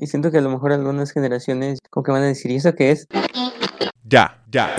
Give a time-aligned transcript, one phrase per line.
[0.00, 2.72] Y siento que a lo mejor algunas generaciones como que van a decir, ¿y eso
[2.76, 3.08] qué es?
[4.04, 4.76] Ya, ya.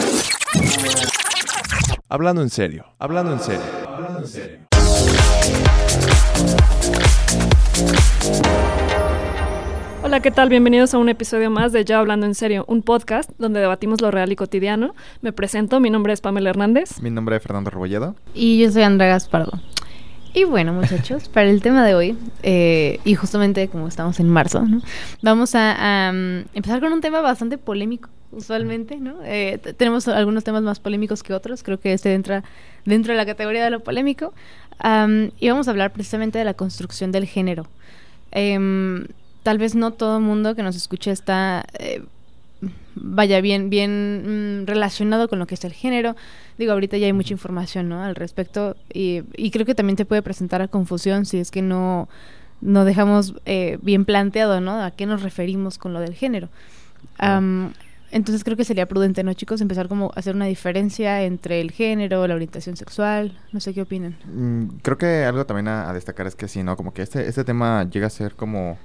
[2.08, 4.60] Hablando en serio, hablando en serio, hablando en serio.
[10.04, 10.48] Hola, ¿qué tal?
[10.48, 14.12] Bienvenidos a un episodio más de Ya Hablando en Serio, un podcast donde debatimos lo
[14.12, 14.96] real y cotidiano.
[15.22, 17.02] Me presento, mi nombre es Pamela Hernández.
[17.02, 18.16] Mi nombre es Fernando Rebolledo.
[18.34, 19.60] Y yo soy Andrea Gaspardo.
[20.34, 24.62] Y bueno, muchachos, para el tema de hoy, eh, y justamente como estamos en marzo,
[24.62, 24.82] ¿no?
[25.22, 29.16] vamos a, um, empezar con un tema bastante polémico, usualmente, ¿no?
[29.24, 32.44] Eh, tenemos algunos temas más polémicos que otros, creo que este entra
[32.86, 34.34] dentro de la categoría de lo polémico,
[35.40, 37.68] y vamos a hablar precisamente de la construcción del género.
[38.34, 39.06] Um,
[39.44, 41.66] tal vez no todo mundo que nos escuche está...
[42.96, 46.16] Vaya bien bien mm, relacionado con lo que es el género.
[46.58, 50.06] Digo ahorita ya hay mucha información no al respecto y, y creo que también te
[50.06, 52.10] puede presentar a confusión si es que no
[52.62, 56.50] no dejamos eh, bien planteado no a qué nos referimos con lo del género.
[57.22, 57.72] Um,
[58.12, 61.72] entonces creo que sería prudente no chicos empezar como a hacer una diferencia entre el
[61.72, 65.94] género la orientación sexual no sé qué opinan mm, creo que algo también a, a,
[65.94, 68.78] destacar es que sí no como que este este tema llega a ser como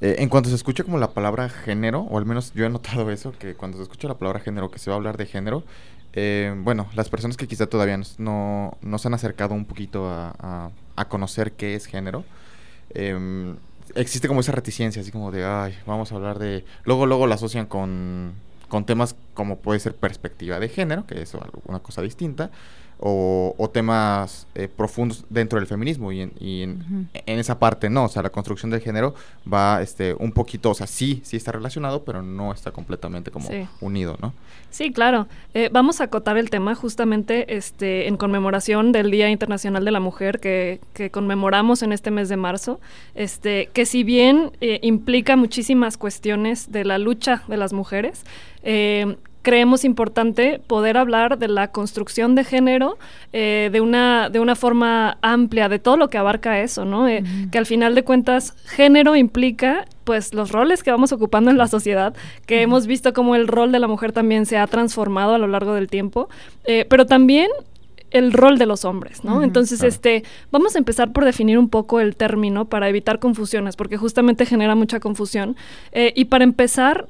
[0.00, 3.10] eh, en cuanto se escucha como la palabra género, o al menos yo he notado
[3.10, 5.64] eso, que cuando se escucha la palabra género, que se va a hablar de género,
[6.12, 10.70] eh, bueno, las personas que quizá todavía no, no se han acercado un poquito a,
[10.96, 12.24] a, conocer qué es género,
[12.90, 13.54] eh,
[13.94, 16.64] existe como esa reticencia, así como de, ay, vamos a hablar de...
[16.84, 18.32] Luego, luego la asocian con,
[18.68, 21.34] con temas como puede ser perspectiva de género, que es
[21.66, 22.50] una cosa distinta,
[22.98, 27.22] o, o temas eh, profundos dentro del feminismo y, en, y en, uh -huh.
[27.26, 29.14] en, esa parte no, o sea, la construcción del género
[29.52, 33.48] va este, un poquito, o sea, sí, sí está relacionado, pero no está completamente como
[33.48, 33.66] sí.
[33.80, 34.32] unido, ¿no?
[34.70, 35.26] Sí, claro.
[35.54, 40.00] Eh, vamos a acotar el tema justamente este, en conmemoración del Día Internacional de la
[40.00, 42.80] Mujer que, que conmemoramos en este mes de marzo,
[43.14, 48.24] este, que si bien eh, implica muchísimas cuestiones de la lucha de las mujeres,
[49.46, 52.98] creemos importante poder hablar de la construcción de género
[53.32, 57.06] eh, de, una, de una forma amplia, de todo lo que abarca eso, ¿no?
[57.06, 57.22] Eh.
[57.52, 61.68] Que al final de cuentas, género implica pues los roles que vamos ocupando en la
[61.68, 62.12] sociedad,
[62.44, 65.46] que hemos visto cómo el rol de la mujer también se ha transformado a lo
[65.46, 66.28] largo del tiempo,
[66.64, 67.48] eh, pero también
[68.10, 69.36] el rol de los hombres, ¿no?
[69.36, 69.90] Uh -huh, Entonces, claro.
[69.90, 74.44] este, vamos a empezar por definir un poco el término para evitar confusiones, porque justamente
[74.44, 75.54] genera mucha confusión.
[75.92, 77.06] Eh, y para empezar,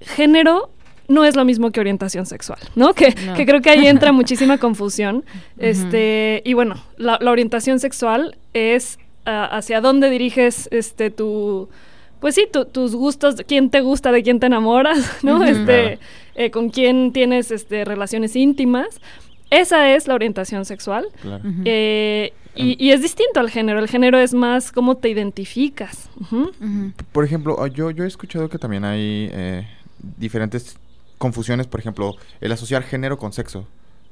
[0.00, 0.70] género
[1.08, 2.94] no es lo mismo que orientación sexual, ¿no?
[2.94, 3.34] Que, no.
[3.34, 5.16] que creo que ahí entra muchísima confusión.
[5.16, 5.24] Uh -huh.
[5.58, 11.68] Este, y bueno, la, la orientación sexual es uh, hacia dónde diriges este tu
[12.22, 15.38] pues sí, tu, tus gustos, quién te gusta, de quién te enamoras, ¿no?
[15.38, 15.48] Uh -huh.
[15.48, 15.98] Este, claro.
[16.36, 19.00] eh, con quién tienes este, relaciones íntimas.
[19.50, 21.04] Esa es la orientación sexual.
[21.20, 21.42] Claro.
[21.44, 21.62] Uh -huh.
[21.64, 23.80] eh, y, y, es distinto al género.
[23.80, 26.10] El género es más cómo te identificas.
[26.30, 26.92] Uh -huh.
[27.10, 29.66] Por ejemplo, yo, yo he escuchado que también hay eh,
[30.16, 30.76] diferentes
[31.22, 33.64] confusiones, por ejemplo, el asociar género con sexo.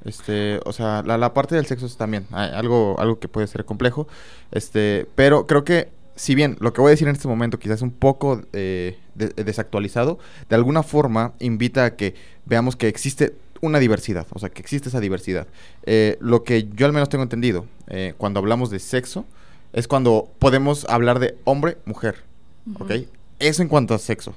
[0.05, 3.65] Este, o sea, la, la parte del sexo es también algo, algo que puede ser
[3.65, 4.07] complejo.
[4.53, 7.79] Este, pero creo que si bien lo que voy a decir en este momento quizás
[7.79, 12.15] es un poco eh, de, desactualizado, de alguna forma invita a que
[12.47, 15.49] veamos que existe una diversidad, o sea, que existe esa diversidad.
[15.83, 19.25] Eh, lo que yo al menos tengo entendido, eh, cuando hablamos de sexo,
[19.73, 22.23] es cuando podemos hablar de hombre, mujer,
[22.67, 23.03] uh -huh.
[23.03, 23.09] ¿ok?
[23.41, 24.37] Eso en cuanto a sexo.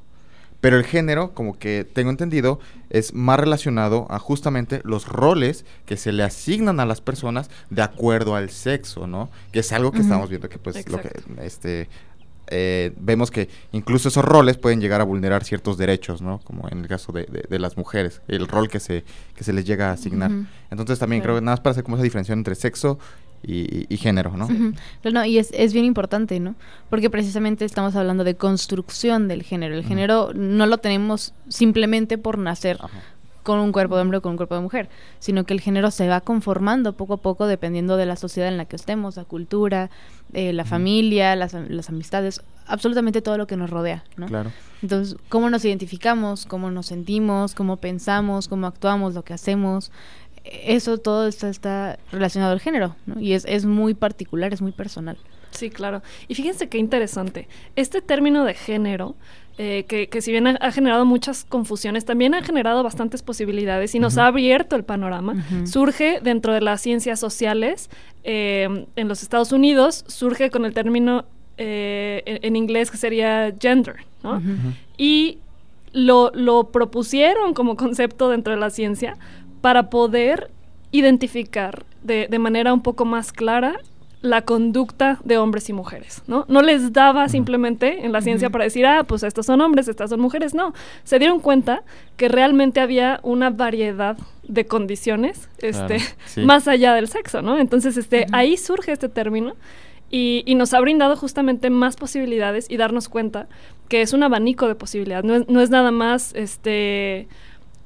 [0.64, 2.58] Pero el género, como que tengo entendido,
[2.90, 7.82] es más relacionado a justamente los roles que se le asignan a las personas de
[7.82, 9.30] acuerdo al sexo, ¿no?
[9.52, 10.04] Que es algo que uh -huh.
[10.06, 10.96] estamos viendo que pues Exacto.
[10.96, 11.90] lo que este
[12.48, 16.40] eh, vemos que incluso esos roles pueden llegar a vulnerar ciertos derechos, ¿no?
[16.46, 19.04] Como en el caso de, de, de las mujeres, el rol que se,
[19.36, 20.32] que se les llega a asignar.
[20.32, 20.48] Uh -huh.
[20.72, 21.34] Entonces también claro.
[21.34, 23.00] creo que nada más para hacer como esa diferenciación entre sexo
[23.44, 24.46] y, y, género, ¿no?
[24.46, 25.14] Uh -huh.
[25.14, 26.56] No, y es, es, bien importante, ¿no?
[26.90, 29.76] Porque precisamente estamos hablando de construcción del género.
[29.76, 29.88] El uh -huh.
[29.88, 32.78] género no lo tenemos simplemente por nacer.
[32.80, 33.02] Ajá
[33.44, 35.92] con un cuerpo de hombre o con un cuerpo de mujer, sino que el género
[35.92, 39.26] se va conformando poco a poco dependiendo de la sociedad en la que estemos, la
[39.26, 39.90] cultura,
[40.32, 44.28] eh, la familia, las, las, amistades, absolutamente todo lo que nos rodea, ¿no?
[44.28, 44.52] Claro.
[44.82, 49.92] Entonces, cómo nos identificamos, cómo nos sentimos, cómo pensamos, cómo actuamos, lo que hacemos,
[50.44, 53.20] eso todo está, está relacionado al género, ¿no?
[53.20, 55.18] Y es, es muy particular, es muy personal.
[55.52, 56.02] Sí, claro.
[56.28, 57.48] Y fíjense qué interesante.
[57.76, 59.16] Este término de género,
[59.60, 63.94] eh, que, que si bien ha, ha generado muchas confusiones, también ha generado bastantes posibilidades
[63.94, 65.46] y nos ha abierto el panorama.
[65.66, 67.90] Surge dentro de las ciencias sociales
[68.24, 71.26] eh, en los Estados Unidos, surge con el término
[71.58, 74.42] eh, en, en inglés que sería gender, ¿no?
[74.98, 75.38] Y
[75.92, 79.18] lo, lo propusieron como concepto dentro de la ciencia
[79.64, 80.52] para poder
[80.92, 83.80] identificar de, de manera un poco más clara
[84.22, 86.44] la conducta de hombres y mujeres, ¿no?
[86.50, 90.10] No les daba simplemente en la ciencia para decir, ah, pues estos son hombres, estas
[90.10, 90.74] son mujeres, no.
[91.06, 91.84] Se dieron cuenta
[92.18, 94.18] que realmente había una variedad
[94.48, 96.42] de condiciones, este, Claro, sí.
[96.42, 97.58] más allá del sexo, ¿no?
[97.58, 99.56] Entonces, este, ahí surge este término
[100.10, 103.48] y, y nos ha brindado justamente más posibilidades y darnos cuenta
[103.90, 107.28] que es un abanico de posibilidades, no es, no es nada más, este,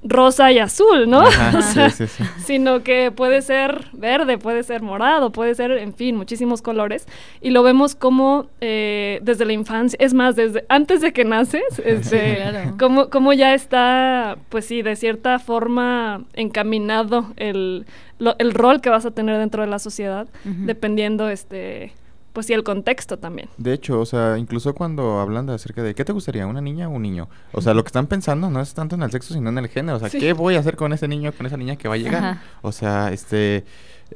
[0.10, 1.20] rosa y azul, ¿no?
[1.22, 2.30] Ajá, O sea, sí, sí, sí.
[2.46, 7.08] sino que puede ser verde, puede ser morado, puede ser, en fin, muchísimos colores.
[7.42, 11.64] Y lo vemos como eh, desde la infancia, es más, desde antes de que naces,
[11.84, 12.76] este, claro.
[12.80, 17.86] como, como ya está, pues sí, de cierta forma encaminado el,
[18.20, 21.94] lo- el rol que vas a tener dentro de la sociedad, dependiendo, este,
[22.38, 23.50] pues sí, el contexto también.
[23.58, 26.88] De hecho, o sea, incluso cuando hablan de acerca de qué te gustaría, una niña
[26.88, 27.28] o un niño.
[27.52, 29.70] O sea, lo que están pensando no es tanto en el sexo, sino en el
[29.70, 29.98] género.
[29.98, 30.20] O sea, Sí.
[30.20, 32.24] ¿qué voy a hacer con ese niño, con esa niña que va a llegar?
[32.24, 32.42] Ajá.
[32.62, 33.66] O sea, este,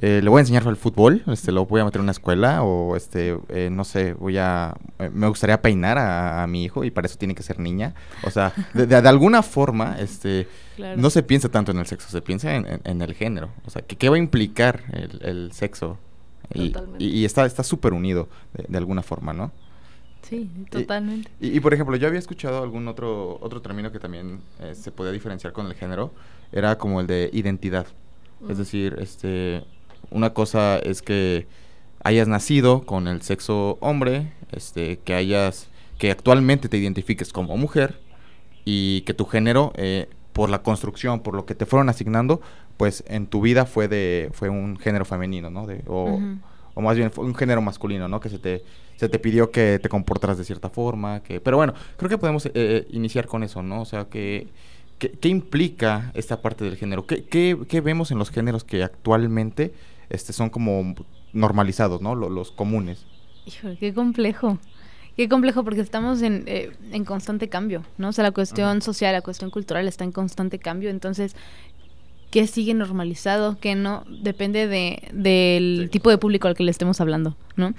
[0.00, 2.62] eh, le voy a enseñar el fútbol, este, lo voy a meter en una escuela
[2.62, 6.84] o, este, eh, no sé, voy a, eh, me gustaría peinar a, a mi hijo
[6.84, 7.94] y para eso tiene que ser niña.
[8.22, 10.46] O sea, de, de- de alguna forma, este,
[10.76, 11.00] Claro.
[11.00, 13.48] no se piensa tanto en el sexo, se piensa en, en- en el género.
[13.66, 15.98] O sea, ¿qué, qué va a implicar el, el sexo?
[16.54, 19.52] Y, y- y está está súper unido de, de alguna forma, ¿no?
[20.22, 21.30] Sí, totalmente.
[21.40, 24.90] Y, y, por ejemplo, yo había escuchado algún otro, otro término que también eh, se
[24.92, 26.12] podía diferenciar con el género,
[26.52, 27.86] era como el de identidad.
[28.48, 29.64] Es decir, este,
[30.10, 31.46] una cosa es que
[32.02, 35.68] hayas nacido con el sexo hombre, este, que hayas,
[35.98, 38.00] que actualmente te identifiques como mujer
[38.64, 42.40] y que tu género, eh, por la construcción, por lo que te fueron asignando,
[42.82, 45.68] pues en tu vida fue de, fue un género femenino, ¿no?
[45.68, 46.18] De, o,
[46.74, 48.18] o más bien fue un género masculino, ¿no?
[48.18, 48.64] Que se te,
[48.96, 51.40] se te pidió que te comportaras de cierta forma, que...
[51.40, 53.82] Pero bueno, creo que podemos eh, eh, iniciar con eso, ¿no?
[53.82, 54.48] O sea, que...
[54.98, 57.06] ¿Qué, qué implica esta parte del género?
[57.06, 59.72] ¿Qué, qué, qué vemos en los géneros que actualmente
[60.10, 60.96] este, son como
[61.32, 62.16] normalizados, ¿no?
[62.16, 63.06] Lo- los comunes.
[63.46, 64.58] Híjole, qué complejo.
[65.16, 68.08] Qué complejo porque estamos en, eh, en constante cambio, ¿no?
[68.08, 70.88] O sea, la cuestión social, la cuestión cultural está en constante cambio.
[70.88, 71.36] Entonces,
[72.32, 73.56] ¿qué sigue normalizado?
[73.60, 74.02] ¿Qué no?
[74.08, 75.88] Depende de, del Sí.
[75.90, 77.74] tipo de público al que le estemos hablando, ¿no?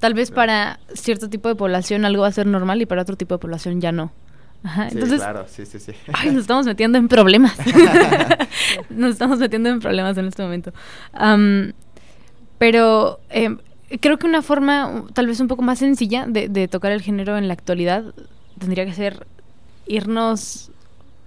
[0.00, 3.16] Tal vez para cierto tipo de población algo va a ser normal y para otro
[3.16, 4.10] tipo de población ya no.
[4.64, 5.92] Ajá, entonces, claro, sí, sí, sí.
[6.12, 7.56] Ay, nos estamos metiendo en problemas.
[8.90, 10.72] nos estamos metiendo en problemas en este momento.
[12.58, 13.58] Pero em,
[14.00, 17.36] creo que una forma tal vez un poco más sencilla de, de tocar el género
[17.38, 18.14] en la actualidad
[18.58, 19.26] tendría que ser
[19.86, 20.70] irnos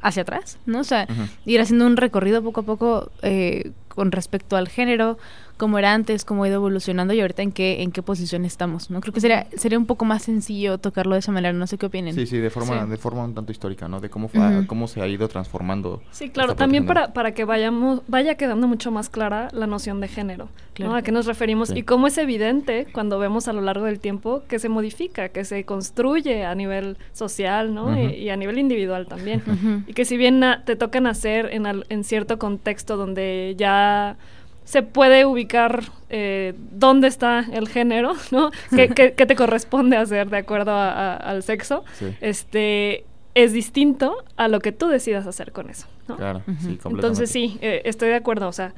[0.02, 0.80] hacia atrás, ¿no?
[0.80, 1.08] O sea,
[1.46, 5.18] ir haciendo un recorrido poco a poco eh, con respecto al género,
[5.62, 8.90] cómo era antes, cómo ha ido evolucionando y ahorita en qué, en qué posición estamos,
[8.90, 9.00] ¿no?
[9.00, 11.86] Creo que sería, sería un poco más sencillo tocarlo de esa manera, no sé qué
[11.86, 12.16] opinen.
[12.16, 12.90] Sí, sí, de forma, Sí.
[12.90, 14.00] de forma un tanto histórica, ¿no?
[14.00, 16.02] De cómo, fue, cómo se ha ido transformando.
[16.10, 20.08] Sí, claro, también para, para que vayamos, vaya quedando mucho más clara la noción de
[20.08, 20.94] género, Claro.
[20.94, 20.98] ¿no?
[20.98, 21.78] A qué nos referimos Sí.
[21.80, 25.46] y cómo es evidente cuando vemos a lo largo del tiempo que se modifica, que
[25.46, 27.96] se construye a nivel social, ¿no?
[28.02, 29.44] Y, y a nivel individual también.
[29.86, 34.18] Y que si bien te toca nacer en, al- en cierto contexto donde ya
[34.64, 38.52] se puede ubicar eh, dónde está el género, ¿no?
[38.76, 41.84] ¿Qué, qué- qué te corresponde hacer de acuerdo a- a- al sexo?
[41.94, 46.18] Sí, Este es distinto a lo que tú decidas hacer con eso, ¿no?
[46.18, 46.90] claro, sí, completamente.
[46.90, 48.48] Entonces sí, eh, estoy de acuerdo.
[48.50, 48.74] O sea,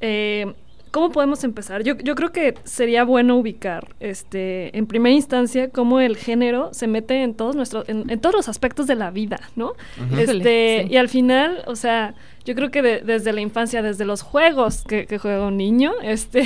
[0.00, 0.52] eh,
[0.94, 1.82] ¿cómo podemos empezar?
[1.82, 6.86] Yo, yo creo que sería bueno ubicar, este, en primera instancia, cómo el género se
[6.86, 9.72] mete en todos nuestros, en, en todos los aspectos de la vida, ¿no?
[10.16, 10.92] Este, sí.
[10.92, 14.84] y al final, o sea, yo creo que de- desde la infancia, desde los juegos
[14.84, 16.44] que, que juega un niño, este,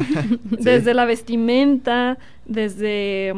[0.44, 2.16] desde la vestimenta,
[2.46, 3.34] desde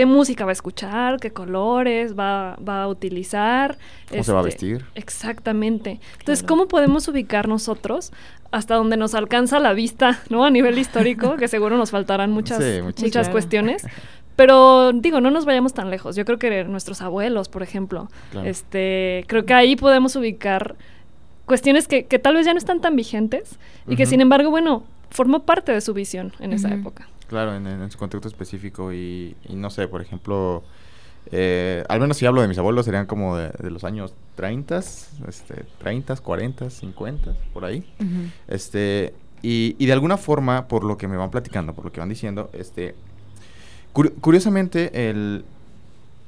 [0.00, 3.76] qué música va a escuchar, qué colores va, va a utilizar.
[4.08, 4.86] ¿Cómo se va a este, vestir?
[4.94, 6.00] Exactamente.
[6.20, 6.46] Entonces, Claro.
[6.48, 8.10] ¿cómo podemos ubicar nosotros
[8.50, 10.46] hasta donde nos alcanza la vista, ¿no?
[10.46, 13.02] A nivel histórico, que seguro nos faltarán muchas, Sí, muchas.
[13.04, 13.32] muchas claro.
[13.32, 13.86] cuestiones.
[14.36, 16.16] Pero digo, no nos vayamos tan lejos.
[16.16, 18.48] Yo creo que nuestros abuelos, por ejemplo, Claro.
[18.48, 20.76] este, creo que ahí podemos ubicar
[21.44, 24.82] cuestiones que, que tal vez ya no están tan vigentes y que sin embargo, bueno,
[25.10, 27.06] formó parte de su visión en esa época.
[27.30, 30.64] Claro, en, en su contexto específico y, y no sé, por ejemplo,
[31.30, 34.78] eh, al menos si hablo de mis abuelos serían como de, de los años 30,
[34.80, 37.84] este, 30, 40, 50, por ahí.
[38.48, 42.00] Este, y, y de alguna forma, por lo que me van platicando, por lo que
[42.00, 42.96] van diciendo, este,
[43.94, 45.44] Curi- curiosamente, el,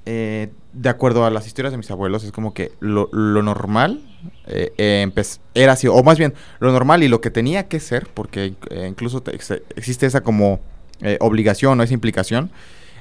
[0.07, 4.03] eh, de acuerdo a las historias de mis abuelos, es como que lo, lo normal
[4.47, 5.11] eh, eh,
[5.55, 8.87] era así, o más bien, lo normal y lo que tenía que ser, porque eh,
[8.89, 10.61] incluso te- ex- existe esa como
[11.03, 12.51] eh, obligación o esa implicación,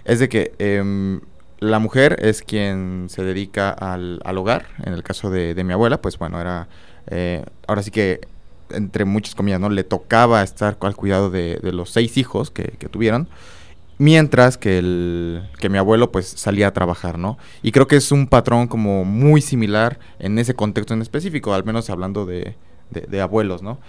[0.05, 1.22] es de que em,
[1.60, 5.74] la mujer es quien se dedica al, al hogar, en el caso de, de mi
[5.74, 6.67] abuela, pues bueno, era,
[7.08, 8.22] eh, ahora sí que,
[8.72, 9.70] entre muchas comillas, ¿no?
[9.70, 13.29] Le tocaba estar al cuidado de, de los seis hijos que, que tuvieron,
[14.00, 17.38] mientras que, el, que mi abuelo pues salía a trabajar, ¿no?
[17.62, 21.63] Y creo que es un patrón como muy similar en ese contexto en específico, al
[21.63, 22.55] menos hablando de,
[22.91, 23.79] de- de abuelos, ¿no?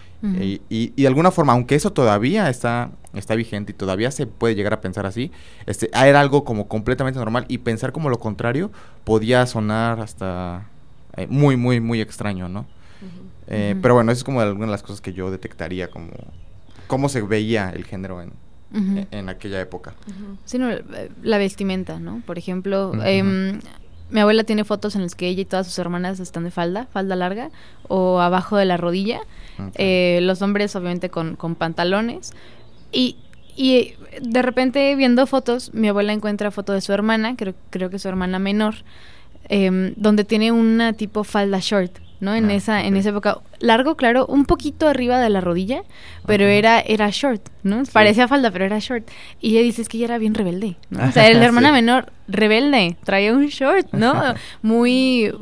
[0.41, 4.27] Y, y- y de alguna forma, aunque eso todavía está, está vigente y todavía se
[4.27, 5.33] puede llegar a pensar así,
[5.67, 8.71] este, ah, era algo como completamente normal y pensar como lo contrario
[9.05, 10.69] podía sonar hasta
[11.17, 12.67] eh, muy, muy, muy extraño, ¿no?
[13.49, 13.75] Eh.
[13.83, 16.11] Pero bueno, eso es como alguna de las cosas que yo detectaría como
[16.87, 18.33] cómo se veía el género en,
[18.99, 19.95] en- en aquella época.
[20.45, 22.23] Sí, no, eh, la vestimenta, ¿no?
[22.25, 22.93] Por ejemplo.
[24.13, 26.87] Mi abuela tiene fotos en las que ella y todas sus hermanas están de falda,
[26.93, 27.51] falda larga,
[27.89, 29.21] o abajo de la rodilla.
[29.75, 32.33] Eh, los hombres, obviamente, con, con pantalones.
[32.93, 33.17] Y,
[33.57, 37.99] y de repente, viendo fotos, mi abuela encuentra foto de su hermana, creo, creo que
[37.99, 38.75] su hermana menor,
[39.49, 42.35] em, donde tiene una tipo falda short, ¿no?
[42.35, 43.01] En Ah, esa en ok.
[43.01, 43.39] esa época.
[43.59, 45.83] Largo, claro, un poquito arriba de la rodilla,
[46.25, 46.53] pero Ajá.
[46.55, 47.83] era, era short, ¿no?
[47.93, 49.07] Parecía falda, pero era short.
[49.41, 51.05] Y ella dice, es que ella era bien rebelde, ¿no?
[51.05, 51.75] O sea, era la hermana Sí.
[51.75, 54.35] menor, rebelde, traía un short, ¿no?
[54.63, 55.33] Muy...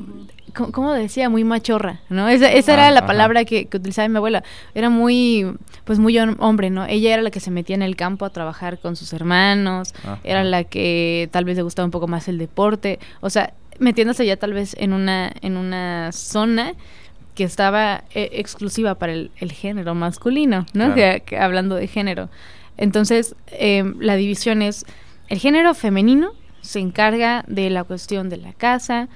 [0.72, 1.28] ¿Cómo decía?
[1.28, 2.28] Muy machorra, ¿no?
[2.28, 3.06] Esa, esa era Ah, la ajá.
[3.06, 4.42] palabra que, que utilizaba mi abuela.
[4.74, 5.46] Era muy,
[5.84, 6.84] pues muy hom- hombre, ¿no?
[6.86, 10.18] Ella era la que se metía en el campo a trabajar con sus hermanos, Ajá.
[10.24, 14.24] era la que tal vez le gustaba un poco más el deporte, o sea, metiéndose
[14.24, 16.74] ya tal vez en una, en una zona
[17.34, 20.92] que estaba eh, exclusiva para el, el género masculino, ¿no?
[20.92, 20.94] Claro.
[20.94, 22.28] Que- que hablando de género.
[22.76, 24.84] Entonces, em, la división es,
[25.28, 29.08] el género femenino se encarga de la cuestión de la casa,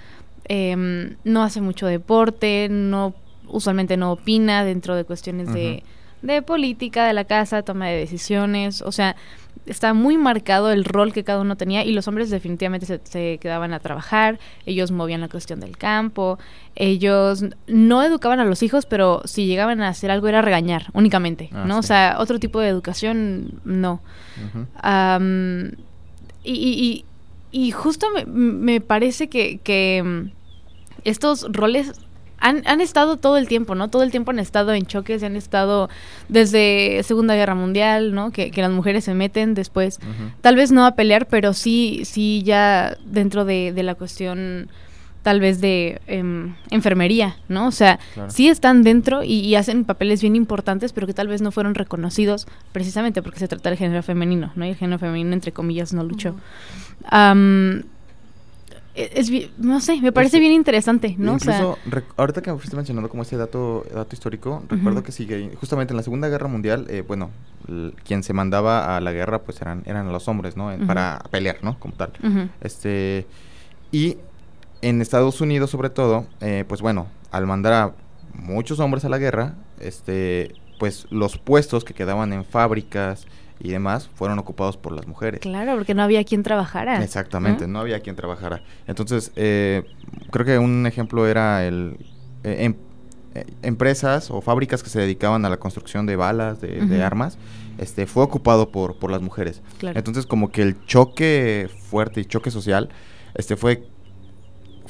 [0.46, 3.14] em, no hace mucho deporte, no
[3.46, 5.82] usualmente no opina dentro de cuestiones de,
[6.22, 9.16] de política de la casa, toma de decisiones, o sea,
[9.66, 13.38] está muy marcado el rol que cada uno tenía y los hombres definitivamente se, se
[13.38, 16.38] quedaban a trabajar, ellos movían la cuestión del campo,
[16.76, 21.48] ellos no educaban a los hijos, pero si llegaban a hacer algo era regañar únicamente,
[21.52, 21.78] Ah, ¿no?
[21.78, 24.00] O sea, otro tipo de educación no.
[26.44, 27.04] Y, y- y-
[27.66, 30.30] y justo me, me parece que, que, mm,
[31.04, 31.92] estos roles
[32.46, 33.88] han, han estado todo el tiempo, ¿no?
[33.88, 35.88] Todo el tiempo han estado en choques, han estado
[36.28, 38.30] desde Segunda Guerra Mundial, ¿no?
[38.32, 39.98] Que, que las mujeres se meten después,
[40.42, 44.68] tal vez no a pelear, pero sí, sí ya dentro de, de la cuestión
[45.22, 47.68] tal vez de em, enfermería, ¿no?
[47.68, 48.30] O sea, Claro.
[48.30, 51.74] sí están dentro y, y hacen papeles bien importantes, pero que tal vez no fueron
[51.74, 54.66] reconocidos precisamente porque se trata del género femenino, ¿no?
[54.66, 56.34] Y el género femenino, entre comillas, no luchó.
[58.94, 61.34] Es, bi- no sé, me parece Este, bien interesante, ¿no?
[61.34, 61.78] O sea, Incluso,
[62.16, 65.96] ahorita que me fuiste mencionando como ese dato, dato histórico, recuerdo que sigue, justamente en
[65.96, 67.30] la Segunda Guerra Mundial, eh, bueno,
[68.04, 70.70] quien se mandaba a la guerra pues eran, eran los hombres, ¿no?
[70.86, 71.78] Para pelear, ¿no?
[71.80, 72.12] Como tal.
[72.60, 73.26] Este,
[73.90, 74.16] y
[74.82, 77.92] en Estados Unidos sobre todo, eh, pues bueno, al mandar a
[78.34, 83.26] muchos hombres a la guerra, este, pues los puestos que quedaban en fábricas
[83.64, 85.40] y demás fueron ocupados por las mujeres.
[85.40, 87.02] claro, porque no había quien trabajara.
[87.02, 87.72] Exactamente, ¿no?
[87.72, 87.80] ¿no?
[87.80, 88.62] había quien trabajara.
[88.86, 89.84] Entonces, eh,
[90.30, 91.96] creo que un ejemplo era el
[92.44, 92.76] eh, em-
[93.34, 97.38] eh, empresas o fábricas que se dedicaban a la construcción de balas, de, de armas,
[97.78, 99.62] este, fue ocupado por, por las mujeres.
[99.78, 99.98] Claro.
[99.98, 102.90] Entonces, como que el choque fuerte y choque social,
[103.34, 103.88] este, fue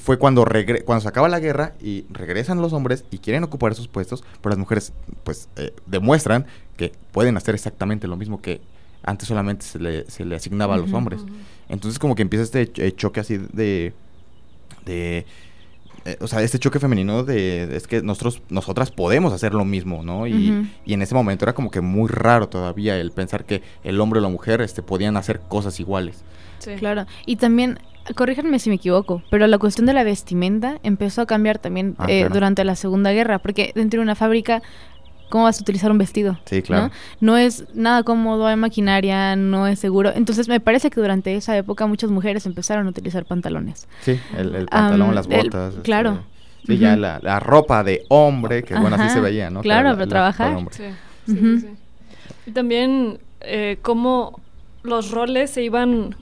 [0.04, 3.72] fue cuando regre- cuando se acaba la guerra y regresan los hombres y quieren ocupar
[3.72, 4.92] esos puestos, pero las mujeres
[5.24, 6.44] pues eh, demuestran
[6.76, 8.60] que pueden hacer exactamente lo mismo que
[9.02, 11.22] antes solamente se le, se le asignaba a los hombres.
[11.70, 13.94] Entonces como que empieza este ch- eh, choque así de...
[14.84, 15.24] de
[16.04, 17.74] eh, o sea, este choque femenino de...
[17.74, 20.26] Es que nosotros, nosotras podemos hacer lo mismo, ¿no?
[20.26, 23.98] Y, y en ese momento era como que muy raro todavía el pensar que el
[24.02, 26.22] hombre o la mujer este, podían hacer cosas iguales.
[26.58, 26.72] Sí.
[26.76, 27.78] Claro, y también,
[28.14, 32.06] corríjanme si me equivoco, pero la cuestión de la vestimenta empezó a cambiar también Ah,
[32.08, 32.34] eh, claro.
[32.34, 34.62] durante la Segunda Guerra, porque dentro de una fábrica,
[35.30, 36.38] ¿cómo vas a utilizar un vestido?
[36.44, 36.88] Sí, claro.
[37.20, 37.32] ¿no?
[37.32, 40.12] No es nada cómodo, hay maquinaria, no es seguro.
[40.14, 43.88] Entonces me parece que durante esa época muchas mujeres empezaron a utilizar pantalones.
[44.02, 45.70] Sí, el, el pantalón, las el- botas.
[45.70, 46.22] este, claro.
[46.66, 49.60] Sí, ya la, la ropa de hombre, que bueno, así se veía, ¿no?
[49.60, 50.56] claro, la trabajar.
[50.70, 50.84] sí.
[52.46, 54.40] Y también eh, cómo
[54.82, 56.14] los roles se iban,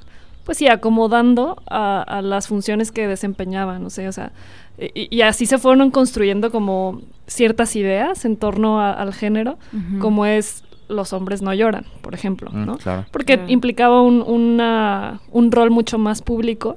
[0.45, 4.33] pues sí, acomodando a, a las funciones que desempeñaban, no sé, o sea,
[4.79, 9.59] y, y así se fueron construyendo como ciertas ideas en torno a- al género,
[10.01, 12.77] como es los hombres no lloran, por ejemplo, Mm, ¿no?
[12.79, 13.07] claro.
[13.13, 13.51] Porque Claro.
[13.51, 16.77] implicaba un, una- un rol mucho más público,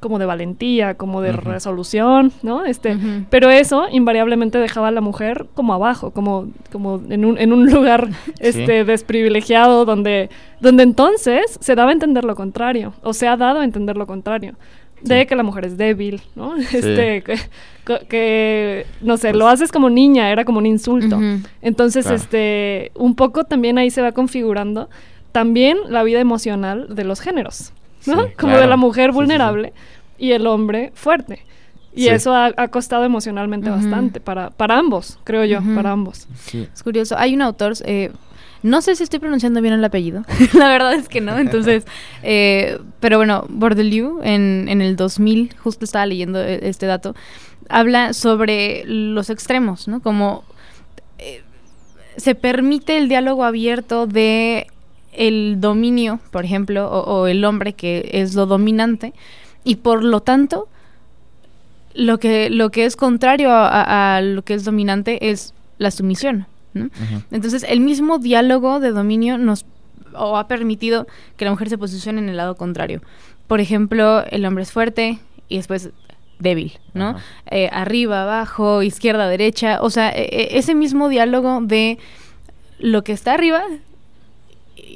[0.00, 2.64] como de valentía, como de resolución, ¿no?
[2.64, 2.96] Este.
[3.28, 7.70] Pero eso invariablemente dejaba a la mujer como abajo, como, como en, un, en un
[7.70, 8.08] lugar
[8.40, 10.30] este, desprivilegiado, donde,
[10.60, 14.06] donde entonces se daba a entender lo contrario, o se ha dado a entender lo
[14.06, 14.54] contrario.
[15.02, 15.26] De Sí.
[15.26, 16.54] que la mujer es débil, ¿no?
[16.72, 17.22] Este,
[18.08, 21.18] que, no sé, lo haces como niña, era como un insulto.
[21.62, 22.16] Entonces, Claro.
[22.16, 24.88] este, un poco también ahí se va configurando
[25.32, 27.72] también la vida emocional de los géneros,
[28.06, 28.24] ¿no?
[28.26, 28.60] Sí, Como claro.
[28.60, 29.14] de la mujer Sí, sí, sí.
[29.16, 29.72] vulnerable
[30.18, 31.44] y el hombre fuerte.
[31.94, 32.08] Y Sí.
[32.08, 36.28] eso ha, ha costado emocionalmente bastante para, para ambos, creo yo, para ambos.
[36.44, 36.68] Sí.
[36.72, 37.16] Es curioso.
[37.18, 38.12] Hay un autor, eh,
[38.62, 40.22] no sé si estoy pronunciando bien el apellido,
[40.54, 41.84] la verdad es que no, entonces,
[42.22, 47.16] eh, pero bueno, Bourdelieu en, en el 2000, justo estaba leyendo e- este dato,
[47.68, 50.00] habla sobre los extremos, ¿no?
[50.00, 50.44] Como
[51.18, 51.42] eh,
[52.16, 54.66] se permite el diálogo abierto de
[55.12, 59.12] el dominio, por ejemplo, o, o el hombre que es lo dominante,
[59.64, 60.68] y por lo tanto,
[61.94, 65.90] lo que, lo que es contrario a- a- a lo que es dominante es la
[65.90, 66.46] sumisión.
[67.32, 69.64] Entonces, el mismo diálogo de dominio nos
[70.14, 73.00] o ha permitido que la mujer se posicione en el lado contrario.
[73.48, 75.90] Por ejemplo, el hombre es fuerte y después
[76.38, 77.16] débil, ¿no?
[77.50, 79.78] Eh, arriba, abajo, izquierda, derecha.
[79.82, 81.98] O sea, e- e- ese mismo diálogo de
[82.78, 83.62] lo que está arriba,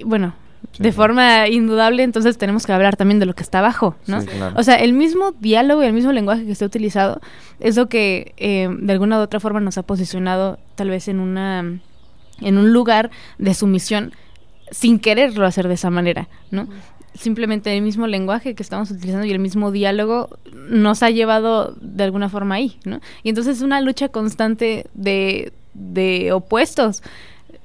[0.05, 0.35] bueno,
[0.73, 0.83] Sí.
[0.83, 4.23] de forma indudable, entonces tenemos que hablar también de lo que está abajo, ¿no?
[4.23, 4.57] Sí, claro.
[4.59, 7.21] O sea, el mismo diálogo y el mismo lenguaje que se ha utilizado
[7.61, 11.21] es lo que eh, de alguna u otra forma nos ha posicionado tal vez en
[11.21, 11.81] una
[12.41, 14.13] en un lugar de sumisión
[14.71, 16.67] sin quererlo hacer de esa manera, ¿no?
[17.15, 22.03] Simplemente el mismo lenguaje que estamos utilizando y el mismo diálogo nos ha llevado de
[22.05, 23.01] alguna forma ahí, ¿no?
[23.23, 27.03] Y entonces es una lucha constante de, de opuestos,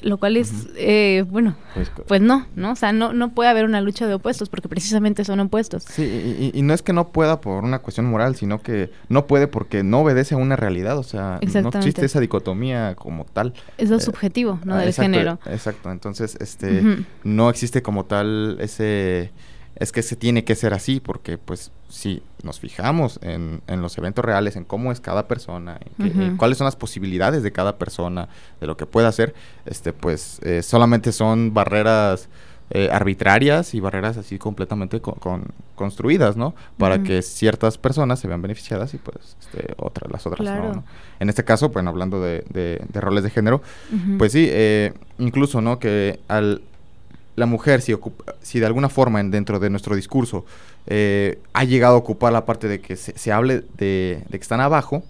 [0.02, 2.72] lo cual es, eh, bueno, Pues, pues no, ¿no?
[2.72, 5.84] O sea, no, no puede haber una lucha de opuestos porque precisamente son opuestos.
[5.84, 8.92] Sí, y, y- y no es que no pueda por una cuestión moral, sino que
[9.10, 13.26] no puede porque no obedece a una realidad, o sea, no existe esa dicotomía como
[13.26, 13.54] tal.
[13.78, 14.76] Es lo Eh, subjetivo, ¿no?
[14.78, 15.40] Del exacto, género.
[15.46, 16.84] Exacto, entonces, este,
[17.24, 19.32] no existe como tal ese,
[19.80, 23.98] es que se tiene que ser así, porque pues si nos fijamos en, en los
[23.98, 28.28] eventos reales, en cómo es cada persona, en cuáles son las posibilidades de cada persona,
[28.60, 29.34] de lo que puede hacer,
[29.66, 32.28] este, pues eh, solamente son barreras
[32.72, 36.54] eh, arbitrarias y barreras así completamente co- con- construidas, ¿no?
[36.78, 40.68] Para que ciertas personas se vean beneficiadas y pues este, otras, las otras Claro.
[40.68, 40.84] no, ¿no?
[41.20, 43.64] En este caso, bueno, hablando de, de- de roles de género,
[44.20, 45.80] pues sí, eh, incluso, ¿no?
[45.80, 46.62] Que al,
[47.40, 50.46] la mujer, si, ocupa- si de alguna forma en- dentro de nuestro discurso
[50.88, 54.42] eh, ha llegado a ocupar la parte de que se, se hable de, de que
[54.44, 55.04] están abajo,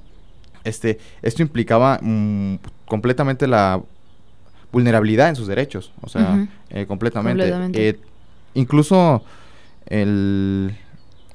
[0.63, 3.81] este, esto implicaba mm, completamente la
[4.71, 7.43] vulnerabilidad en sus derechos, o sea, eh, completamente.
[7.43, 7.89] Completamente.
[7.89, 7.99] Eh,
[8.53, 9.23] incluso
[9.87, 10.75] el,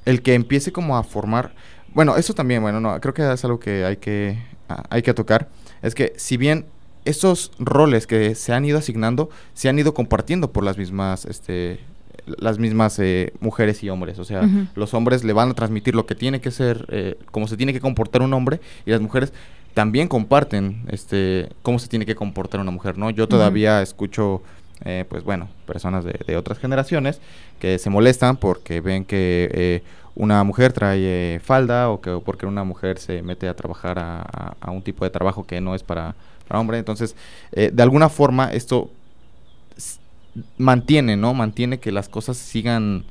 [0.04, 1.52] el que empiece como a formar,
[1.92, 5.14] bueno, eso también, bueno, no, creo que es algo que hay que, a- hay que
[5.14, 5.48] tocar,
[5.82, 6.66] es que si bien
[7.04, 11.78] esos roles que se han ido asignando se han ido compartiendo por las mismas, este,
[12.38, 16.06] las mismas eh, mujeres y hombres, o sea, los hombres le van a transmitir lo
[16.06, 19.32] que tiene que ser, eh, cómo se tiene que comportar un hombre y las mujeres
[19.74, 23.10] también comparten este cómo se tiene que comportar una mujer, ¿no?
[23.10, 24.40] Yo todavía escucho,
[24.84, 27.20] eh, pues bueno, personas de, de otras generaciones
[27.58, 29.82] que se molestan porque ven que eh,
[30.14, 31.00] una mujer trae
[31.34, 34.70] eh, falda o que o porque una mujer se mete a trabajar a, a- a
[34.70, 36.14] un tipo de trabajo que no es para,
[36.48, 36.78] para hombre.
[36.78, 37.14] Entonces,
[37.52, 38.90] eh, de alguna forma esto
[40.58, 41.34] mantiene, ¿no?
[41.34, 43.04] Mantiene que las cosas sigan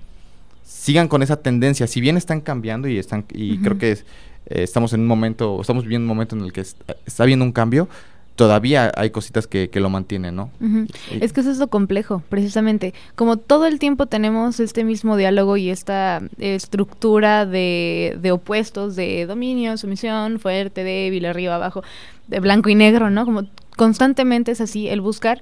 [0.65, 4.05] sigan con esa tendencia, si bien están cambiando y están y creo que es-
[4.47, 7.45] eh, estamos en un momento, estamos viviendo un momento en el que es- está habiendo
[7.45, 7.87] un cambio,
[8.35, 10.49] todavía hay cositas que, que lo mantienen, ¿no?
[11.11, 12.93] Es que eso es lo complejo, precisamente.
[13.15, 18.95] Como todo el tiempo tenemos este mismo diálogo y esta eh, estructura de, de opuestos,
[18.95, 21.83] de dominio, sumisión, fuerte, débil, arriba, abajo,
[22.27, 23.25] de blanco y negro, ¿no?
[23.25, 23.43] Como
[23.75, 25.41] constantemente es así, el buscar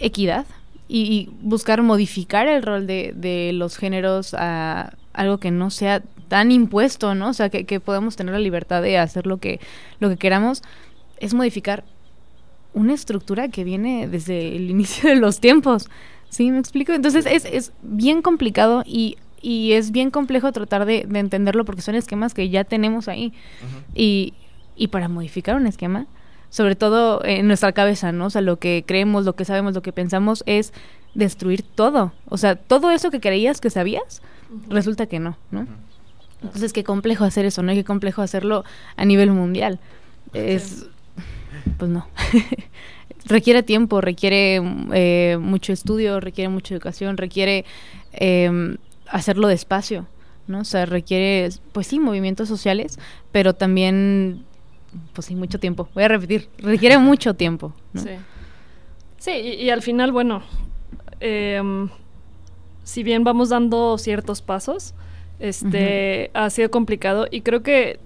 [0.00, 0.46] equidad
[0.88, 6.02] y, y buscar modificar el rol de, de los géneros a algo que no sea
[6.28, 7.30] tan impuesto, ¿no?
[7.30, 9.60] O sea, que, que podamos tener la libertad de hacer lo que,
[10.00, 10.62] lo que queramos,
[11.20, 11.84] es modificar
[12.78, 15.88] una estructura que viene desde el inicio de los tiempos.
[16.30, 16.50] ¿Sí?
[16.50, 16.92] ¿Me explico?
[16.92, 21.80] Entonces es, es bien complicado y, y es bien complejo tratar de, de entenderlo porque
[21.80, 23.32] son esquemas que ya tenemos ahí.
[23.94, 24.34] y,
[24.76, 26.06] y para modificar un esquema,
[26.50, 28.26] sobre todo en nuestra cabeza, ¿no?
[28.26, 30.72] O sea, lo que creemos, lo que sabemos, lo que pensamos es
[31.14, 32.12] destruir todo.
[32.28, 34.22] O sea, todo eso que creías que sabías,
[34.68, 35.66] resulta que no, ¿no?
[36.42, 37.72] Entonces, qué complejo hacer eso, ¿no?
[37.72, 38.64] Y qué complejo hacerlo
[38.96, 39.80] a nivel mundial.
[40.32, 40.86] Es...
[41.76, 42.06] pues no.
[43.26, 44.60] requiere tiempo, requiere
[44.92, 47.64] eh, mucho estudio, requiere mucha educación, requiere
[48.12, 48.76] eh,
[49.06, 50.06] hacerlo despacio,
[50.46, 50.60] ¿no?
[50.60, 52.98] O sea, requiere, pues sí, movimientos sociales,
[53.32, 54.44] pero también,
[55.12, 55.88] pues sí, mucho tiempo.
[55.94, 57.72] Voy a repetir, requiere mucho tiempo.
[57.92, 58.02] ¿no?
[58.02, 58.10] Sí.
[59.18, 60.42] Sí, y, y al final, bueno,
[61.20, 61.88] em,
[62.84, 64.94] si bien vamos dando ciertos pasos,
[65.40, 68.00] este ha sido complicado y creo que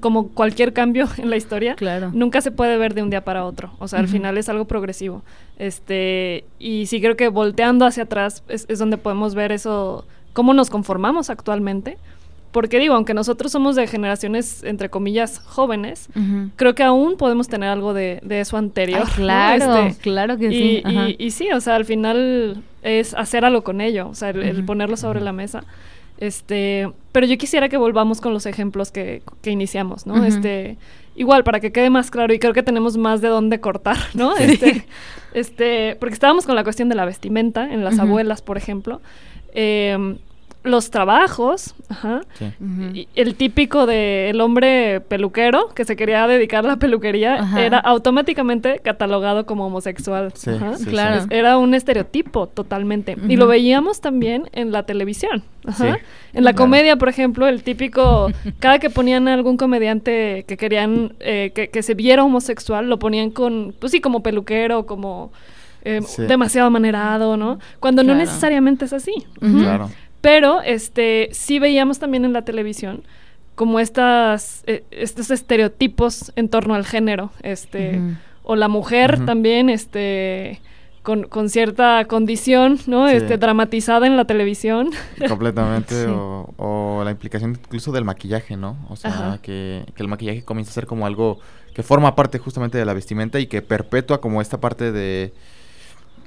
[0.00, 2.10] como cualquier cambio en la historia, Claro.
[2.12, 3.72] nunca se puede ver de un día para otro.
[3.78, 5.22] O sea, al final es algo progresivo.
[5.58, 10.54] Este, y sí creo que volteando hacia atrás es, es donde podemos ver eso, cómo
[10.54, 11.98] nos conformamos actualmente.
[12.50, 16.08] Porque digo, aunque nosotros somos de generaciones, entre comillas, jóvenes,
[16.56, 19.02] creo que aún podemos tener algo de, de eso anterior.
[19.04, 19.14] Ay, ¿no?
[19.16, 20.82] claro, Este, claro que sí.
[20.84, 24.64] y- y sí, o sea, al final es hacer algo con ello, o sea, el,
[24.64, 25.62] ponerlo sobre la mesa.
[26.18, 30.24] Este, pero yo quisiera que volvamos con los ejemplos que, que iniciamos, ¿no?
[30.24, 30.76] Este,
[31.14, 34.36] igual para que quede más claro y creo que tenemos más de dónde cortar, ¿no?
[34.36, 34.84] Este,
[35.34, 39.00] este, porque estábamos con la cuestión de la vestimenta en las abuelas, por ejemplo.
[39.52, 40.18] Em,
[40.64, 42.46] los trabajos, ajá, Sí.
[42.60, 42.94] Ujú.
[42.94, 47.62] y el típico del hombre peluquero que se quería dedicar a la peluquería Ajá.
[47.64, 50.32] era automáticamente catalogado como homosexual.
[50.34, 50.76] Sí, Ajá.
[50.76, 50.84] sí.
[50.86, 51.26] Claro.
[51.30, 53.16] Era un estereotipo totalmente.
[53.28, 55.42] Y lo veíamos también en la televisión.
[55.64, 55.76] Ajá.
[55.94, 56.00] Sí,
[56.34, 56.56] En la claro.
[56.64, 61.68] comedia, por ejemplo, el típico, cada que ponían a algún comediante que querían eh, que,
[61.68, 65.32] que se viera homosexual, lo ponían con, pues sí, como peluquero, como
[65.82, 66.22] eh, Sí.
[66.22, 67.58] demasiado amanerado, ¿no?
[67.78, 69.14] Cuando no necesariamente es así.
[69.40, 69.88] Claro.
[70.20, 73.04] Pero este sí veíamos también en la televisión
[73.54, 78.00] como estas eh, estos estereotipos en torno al género, este
[78.44, 80.60] o la mujer también este
[81.02, 83.08] con, con cierta condición, ¿no?
[83.08, 83.16] Sí.
[83.16, 84.90] Este dramatizada en la televisión.
[85.26, 86.10] Completamente, Sí.
[86.10, 88.76] o, o la implicación incluso del maquillaje, ¿no?
[88.90, 91.38] O sea, que, que el maquillaje comienza a ser como algo
[91.74, 95.32] que forma parte justamente de la vestimenta y que perpetúa como esta parte de,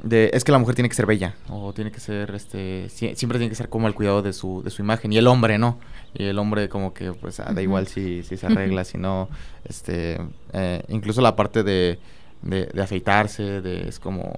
[0.04, 3.16] de es que la mujer tiene que ser bella, o tiene que ser, este, sie-
[3.16, 5.58] siempre tiene que ser como el cuidado de su, de su imagen, y el hombre,
[5.58, 5.80] ¿no?
[6.14, 9.30] Y el hombre como que, pues, ah, da igual si, si se arregla, si no,
[9.66, 10.20] este,
[10.54, 12.00] eh, incluso la parte de,
[12.42, 14.34] de, de afeitarse, de, es como,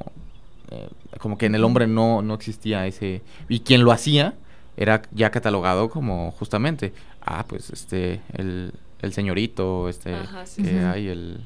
[0.72, 4.34] eh, como que en el hombre no, no existía ese, y quien lo hacía
[4.76, 10.70] era ya catalogado como justamente, ah, pues, este, el, el señorito, este, Ajá, sí, que
[10.70, 10.76] sí.
[10.78, 11.40] hay el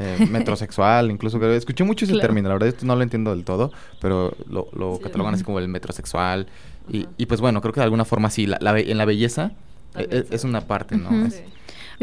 [0.00, 2.28] eh, metrosexual, incluso que escuché mucho ese Claro.
[2.28, 5.02] término, la verdad esto no lo entiendo del todo, pero lo, lo Sí.
[5.02, 6.46] catalogan así como el metrosexual
[6.90, 9.52] y, y pues bueno, creo que de alguna forma sí, la, la en la belleza
[9.94, 11.26] eh, También eh, se es una parte, ¿no?
[11.26, 11.42] Es-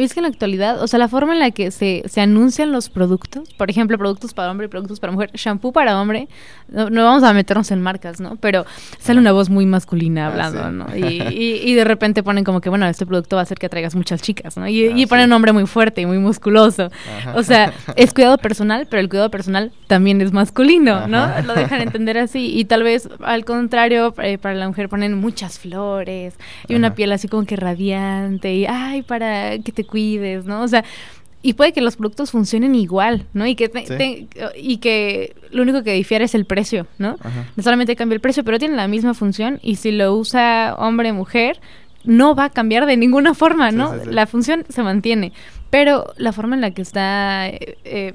[0.05, 2.71] es que en la actualidad, o sea, la forma en la que se, se anuncian
[2.71, 6.27] los productos, por ejemplo, productos para hombre y productos para mujer, shampoo para hombre,
[6.69, 8.35] no, no vamos a meternos en marcas, ¿no?
[8.37, 8.65] Pero
[8.99, 10.99] sale una voz muy masculina Ah, hablando, sí.
[11.01, 11.07] ¿no?
[11.07, 13.65] Y, y- y de repente ponen como que, bueno, este producto va a hacer que
[13.65, 14.67] atraigas muchas chicas, ¿no?
[14.67, 15.27] Y, Ah, y ponen sí.
[15.29, 16.89] un hombre muy fuerte y muy musculoso.
[17.19, 17.33] Ajá.
[17.35, 21.17] O sea, es cuidado personal, pero el cuidado personal también es masculino, ¿no?
[21.19, 21.41] Ajá.
[21.41, 22.57] Lo dejan entender así.
[22.57, 26.35] Y tal vez, al contrario, eh, para la mujer ponen muchas flores
[26.67, 30.61] y una piel así como que radiante y, ay, para que te cuides, ¿no?
[30.61, 30.83] O sea,
[31.41, 33.45] y puede que los productos funcionen igual, ¿no?
[33.47, 33.95] Y que, te- Sí.
[33.97, 34.27] te-
[34.59, 37.15] y que lo único que difiere es el precio, ¿no?
[37.21, 37.45] Ajá.
[37.55, 41.13] No solamente cambia el precio, pero tiene la misma función y si lo usa hombre
[41.13, 41.59] mujer,
[42.03, 43.93] no va a cambiar de ninguna forma, ¿no?
[43.93, 44.09] sí, sí.
[44.11, 45.31] La función se mantiene,
[45.69, 48.13] pero la forma en la que está eh, eh,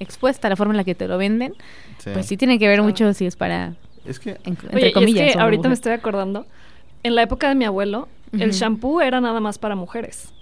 [0.00, 1.54] expuesta, la forma en la que te lo venden,
[1.98, 2.10] Sí.
[2.12, 3.74] pues sí tiene que ver mucho si es para,
[4.06, 6.46] Es que en- entre Oye, comillas, es que ahorita me estoy acordando,
[7.02, 10.32] en la época de mi abuelo, el shampoo era nada más para mujeres.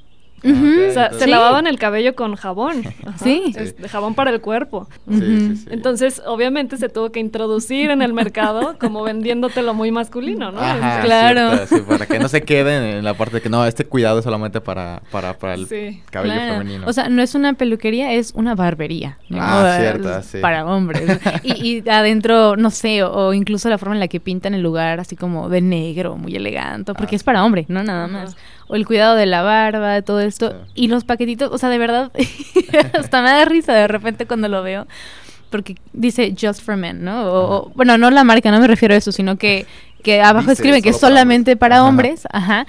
[0.45, 0.89] Ujú.
[0.89, 2.83] O sea, se lavaban el cabello con jabón.
[3.07, 3.19] Ajá.
[3.19, 3.55] Sí.
[3.57, 4.87] Este, jabón para el cuerpo.
[5.11, 5.65] Sí.
[5.71, 10.61] Entonces, obviamente se tuvo que introducir en el mercado como vendiéndotelo muy masculino, ¿no?
[10.61, 11.57] Ajá, Claro.
[11.57, 14.19] cierto, sí, para que no se queden en la parte de que no, este cuidado
[14.19, 16.53] es solamente para, para, para el Sí, cabello Claro.
[16.59, 16.87] femenino.
[16.87, 19.19] O sea, no es una peluquería, es una barbería.
[19.29, 19.39] ¿no?
[19.41, 20.39] Ah, cierto, sí.
[20.39, 21.03] Para hombres.
[21.43, 24.63] y, y adentro, no sé, o, o incluso la forma en la que pintan el
[24.63, 28.25] lugar así como de negro, muy elegante, porque Ah, es para hombre, no nada Ajá.
[28.69, 30.55] O el cuidado de la barba, todo esto.
[30.75, 32.11] Y los paquetitos, o sea, de verdad,
[32.99, 34.87] hasta me da risa de repente cuando lo veo.
[35.51, 37.25] Porque dice just for men, ¿no?
[37.31, 39.67] O, o- bueno, no la marca, no me refiero a eso, sino que,
[40.03, 41.59] que abajo Dice, escriben que es para solamente hombres.
[41.61, 41.89] para Ajá.
[41.89, 42.67] hombres, ajá.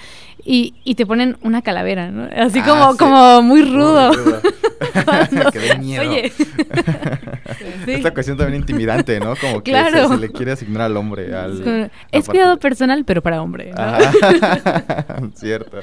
[0.50, 2.30] Y, y te ponen una calavera, ¿no?
[2.34, 2.98] Así Ah, como, sí.
[3.00, 4.14] como muy rudo.
[4.14, 4.42] Muy rudo.
[5.04, 6.10] Cuando- que miedo.
[6.10, 6.32] Oye.
[7.86, 7.94] Sí.
[7.94, 9.36] Esta cuestión también intimidante, ¿no?
[9.36, 10.10] Como que Claro.
[10.10, 11.34] se, se le quiere asignar al hombre.
[11.34, 11.62] Al,
[12.12, 13.72] Es es cuidado personal, pero para hombre.
[13.72, 13.82] ¿no?
[13.82, 14.12] Ajá.
[15.36, 15.78] Cierto.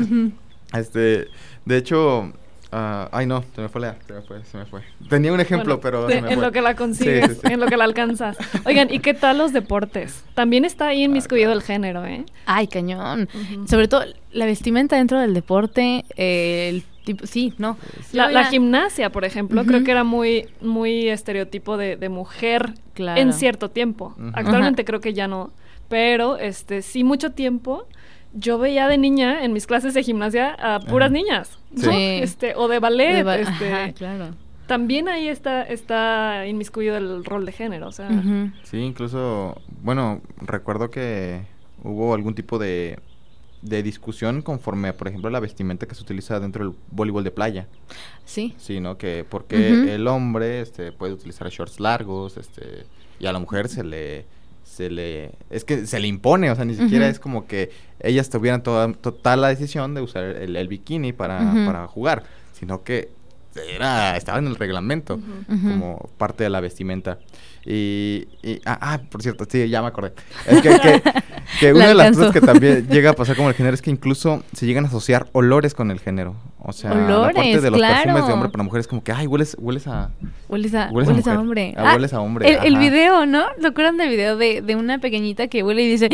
[0.00, 0.30] Ujú.
[0.74, 1.26] Este,
[1.64, 2.32] de hecho,
[2.72, 4.82] ah, ay no, se me fue la, se me fue, se me fue.
[5.08, 6.46] Tenía un ejemplo, Bueno, pero te- se me en fue.
[6.46, 7.52] lo que la consigues, Sí, sí, sí.
[7.52, 8.36] en lo que la alcanzas.
[8.66, 10.24] Oigan, ¿y qué tal los deportes?
[10.34, 11.58] También está ahí en Ah, miscuido claro.
[11.60, 12.24] el género, ¿eh?
[12.46, 13.28] Ay, cañón.
[13.66, 17.78] Sobre todo la vestimenta dentro del deporte, eh, el Tipo, sí, no.
[18.12, 23.18] La, gimnasia, por ejemplo, creo que era muy, muy estereotipo de, de mujer Claro.
[23.18, 24.14] en cierto tiempo.
[24.34, 25.50] Actualmente creo que ya no.
[25.88, 27.86] Pero este sí, mucho tiempo.
[28.34, 31.14] Yo veía de niña en mis clases de gimnasia a puras Ajá.
[31.14, 31.58] niñas.
[31.74, 31.86] Sí.
[31.86, 31.92] ¿no?
[31.92, 31.98] Sí.
[32.22, 33.14] Este, o de ballet.
[33.14, 34.34] De ba- este, Ajá, claro.
[34.66, 37.88] También ahí está, está inmiscuido el rol de género.
[37.88, 38.10] O sea.
[38.64, 41.40] Sí, incluso, bueno, recuerdo que
[41.82, 42.98] hubo algún tipo de,
[43.62, 47.66] de discusión conforme, por ejemplo, la vestimenta que se utiliza dentro del voleibol de playa.
[48.26, 48.54] Sí.
[48.58, 48.98] Sí, ¿no?
[48.98, 52.84] Que porque el hombre este, puede utilizar shorts largos, este,
[53.18, 54.26] y a la mujer se le,
[54.78, 58.30] se le, es que se le impone, o sea, ni siquiera es como que ellas
[58.30, 63.08] tuvieran toda, total la decisión de usar el, el bikini para, para jugar, sino que
[63.74, 67.18] era, estaba en el reglamento como parte de la vestimenta.
[67.64, 70.12] Y, y- ah, ah, por cierto, sí, ya me acordé.
[70.46, 71.02] Es que, que,
[71.60, 72.20] que una La de las alcanzó.
[72.28, 74.88] cosas que también llega a pasar con el género es que incluso se llegan a
[74.88, 76.34] asociar olores con el género.
[76.60, 79.26] O sea, la parte Olores, de los perfumes de hombre para mujeres como que, ay,
[79.26, 80.10] hueles, hueles a...
[80.48, 81.36] Hueles a, Hueles a hueles a, mujer.
[81.38, 81.74] hombre.
[81.76, 82.82] Ah, hueles a hombre, El, el ajá.
[82.82, 83.44] video, ¿no?
[83.60, 86.08] ¿Se acuerdan del video de, de una pequeñita que huele y dice,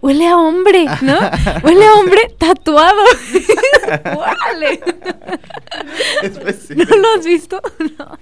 [0.00, 1.18] huele a hombre, ¿no?
[1.62, 3.00] huele a hombre tatuado.
[4.16, 4.80] ¡Órale!
[6.74, 7.60] ¿No lo has visto?
[7.98, 8.18] No.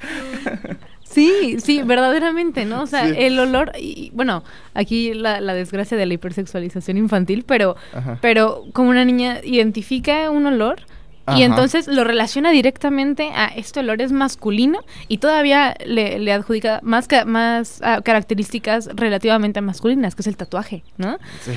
[1.15, 2.83] Sí, sí, verdaderamente, ¿no?
[2.83, 3.15] O sea, Sí.
[3.17, 4.43] el olor, y bueno,
[4.75, 8.19] aquí la, la desgracia de la hipersexualización infantil, pero, Ajá.
[8.21, 10.81] pero como una niña identifica un olor
[11.27, 11.39] Ajá.
[11.39, 16.81] y entonces lo relaciona directamente a este olor es masculino y todavía le, le adjudica
[16.83, 21.19] más, ca- más ah, características relativamente masculinas, que es el tatuaje, ¿no?
[21.43, 21.53] Sí.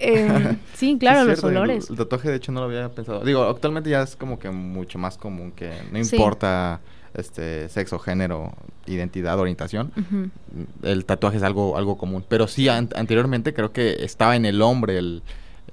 [0.00, 1.88] Eh, sí, claro, Sí, los cierto, olores.
[1.90, 3.20] El, tatuaje, de hecho, no lo había pensado.
[3.24, 6.16] Digo, actualmente ya es como que mucho más común que no Sí.
[7.14, 8.52] Este sexo, género,
[8.86, 9.92] identidad, orientación.
[10.82, 12.24] El tatuaje es algo, algo común.
[12.28, 15.22] Pero sí, an- anteriormente creo que estaba en el hombre el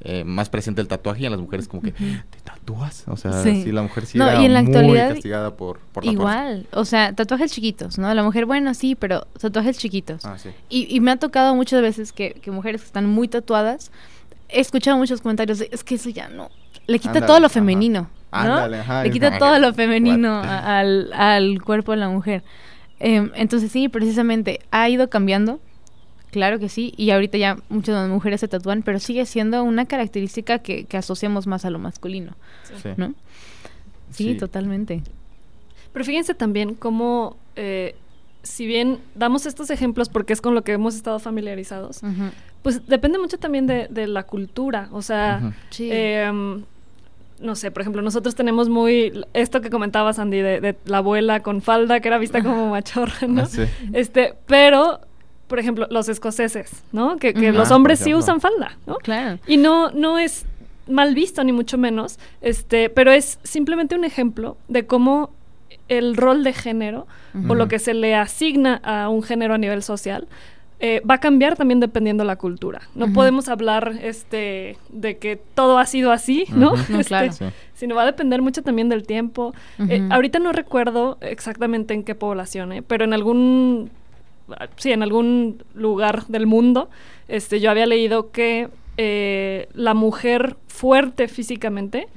[0.02, 3.06] eh, más presente el tatuaje y en las mujeres como que, ¿te tatúas?
[3.08, 3.64] O sea, Sí.
[3.64, 6.12] sí, la mujer sí No, era y en la muy actualidad, castigada por, por tatuarse.
[6.12, 8.14] Igual, o sea, tatuajes chiquitos, ¿no?
[8.14, 10.26] La mujer, bueno, sí, pero tatuajes chiquitos.
[10.26, 10.50] Ah, sí.
[10.70, 13.90] Y, y me ha tocado muchas veces que, que mujeres que están muy tatuadas,
[14.50, 16.50] he escuchado muchos comentarios de, es que eso ya no,
[16.88, 18.10] le quita todo lo femenino, ¿no?
[18.42, 22.44] Ándale, ajá, le quita todo lo femenino al, al cuerpo de la mujer.
[23.00, 25.60] Em, entonces sí, precisamente, ha ido cambiando,
[26.32, 30.60] claro que sí, y ahorita ya muchas mujeres se tatúan, pero sigue siendo una característica
[30.60, 32.34] que, que asociamos más a lo masculino,
[32.82, 32.90] Sí.
[32.98, 33.14] ¿no?
[34.12, 35.02] Sí, totalmente.
[35.92, 37.96] Pero fíjense también cómo, eh,
[38.44, 42.02] si bien damos estos ejemplos porque es con lo que hemos estado familiarizados,
[42.62, 44.88] pues depende mucho también de, de la cultura.
[44.92, 45.54] O sea.
[45.70, 45.90] Sí.
[45.92, 46.64] em,
[47.40, 51.42] no sé, por ejemplo, nosotros tenemos muy esto que comentabas, Andy, de, de la abuela
[51.42, 53.44] con falda que era vista como machorra, ¿no?
[53.44, 53.64] Ah, sí.
[53.94, 55.00] Este, pero,
[55.48, 57.18] por ejemplo, los escoceses, ¿no?
[57.18, 58.96] Que, que los Ah, hombres sí usan falda, ¿no?
[58.96, 59.40] Claro.
[59.48, 60.46] Y no, no es
[60.88, 65.32] mal visto, ni mucho menos, este, pero es simplemente un ejemplo de cómo
[65.88, 67.06] el rol de género
[67.50, 70.28] o lo que se le asigna a un género a nivel social
[70.80, 72.82] eh, va a cambiar también dependiendo la cultura.
[72.96, 76.74] No podemos hablar este, de que todo ha sido así, ¿no?
[76.74, 76.84] Ujú.
[76.94, 77.32] No, Este, claro.
[77.32, 77.46] Sí.
[77.74, 79.54] Sino va a depender mucho también del tiempo.
[79.90, 82.82] Eh, ahorita no recuerdo exactamente en qué población, ¿eh?
[82.82, 83.90] pero en algún
[84.78, 86.90] sí, en algún lugar del mundo,
[87.28, 92.08] este, yo había leído que eh, la mujer fuerte físicamente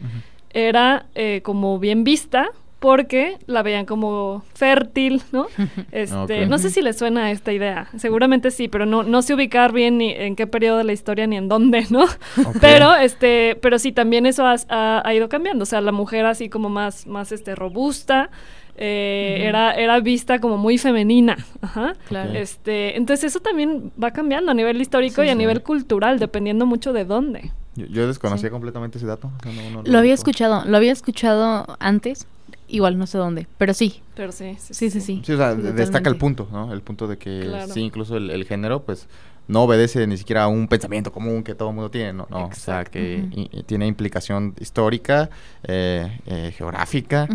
[0.50, 5.46] era eh, como bien vista porque la veían como fértil, ¿no?
[5.92, 6.46] Este.
[6.46, 9.98] No sé si le suena esta idea, seguramente sí, pero no, no sé ubicar bien
[9.98, 12.04] ni en qué periodo de la historia ni en dónde, ¿no?
[12.60, 16.48] Pero, este, pero sí, también eso ha, ha ido cambiando, o sea, la mujer así
[16.48, 18.30] como más, más este, robusta,
[18.76, 21.94] eh, era, era vista como muy femenina, ajá.
[22.08, 22.32] Claro.
[22.32, 25.38] Este, entonces eso también va cambiando a nivel histórico Sí, y a sí.
[25.38, 27.50] nivel cultural, dependiendo mucho de dónde.
[27.74, 28.52] Yo, yo desconocía Sí.
[28.52, 29.30] completamente ese dato.
[29.36, 30.14] o sea, no- no- no Lo había recuerdo.
[30.14, 32.26] escuchado, lo había escuchado antes,
[32.68, 35.22] igual no sé dónde, pero sí, Pero sí, sí, sí, sí, sí.
[35.24, 36.72] Sí, o sea, destaca el punto, ¿no?
[36.72, 37.72] El punto de que Claro.
[37.72, 39.08] sí, incluso el, el género, pues,
[39.46, 42.26] no obedece ni siquiera a un pensamiento común que todo el mundo tiene, ¿no?
[42.30, 42.90] no o sea, Exacto.
[42.92, 45.30] que i- tiene implicación histórica,
[45.62, 47.26] eh, eh, geográfica,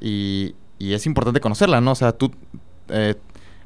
[0.00, 1.92] y, y es importante conocerla, ¿no?
[1.92, 2.32] O sea, tú...
[2.88, 3.14] eh,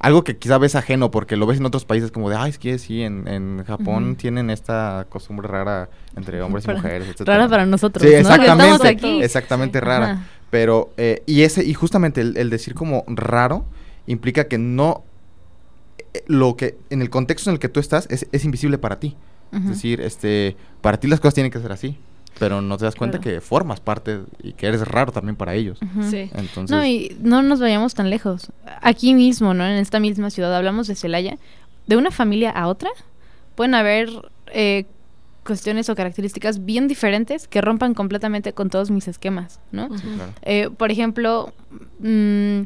[0.00, 2.58] algo que quizá ves ajeno porque lo ves en otros países como de, ay, es
[2.58, 7.36] que sí, en, en Japón tienen esta costumbre rara entre hombres Para- y mujeres, etcétera.
[7.36, 8.18] Rara para nosotros, Sí, ¿no?
[8.18, 9.22] Estamos exactamente, aquí.
[9.22, 10.10] exactamente rara.
[10.10, 10.26] Ajá.
[10.52, 13.64] Pero, eh, y ese, y justamente el, el decir como raro
[14.06, 15.02] implica que no
[16.12, 19.00] eh, lo que, en el contexto en el que tú estás, es, es invisible para
[19.00, 19.16] ti.
[19.50, 21.96] Es decir, este, para ti las cosas tienen que ser así.
[22.38, 23.36] Pero no te das cuenta Claro.
[23.36, 25.78] que formas parte y que eres raro también para ellos.
[26.10, 26.30] Sí.
[26.34, 28.50] Entonces, No, y no nos vayamos tan lejos.
[28.82, 29.64] Aquí mismo, ¿no?
[29.66, 31.38] En esta misma ciudad, hablamos de Celaya.
[31.86, 32.90] De una familia a otra,
[33.54, 34.08] pueden haber
[34.52, 34.84] eh,
[35.44, 39.88] cuestiones o características bien diferentes que rompan completamente con todos mis esquemas, ¿no?
[39.88, 40.32] Claro.
[40.42, 41.52] Eh, por ejemplo,
[41.98, 42.62] mm,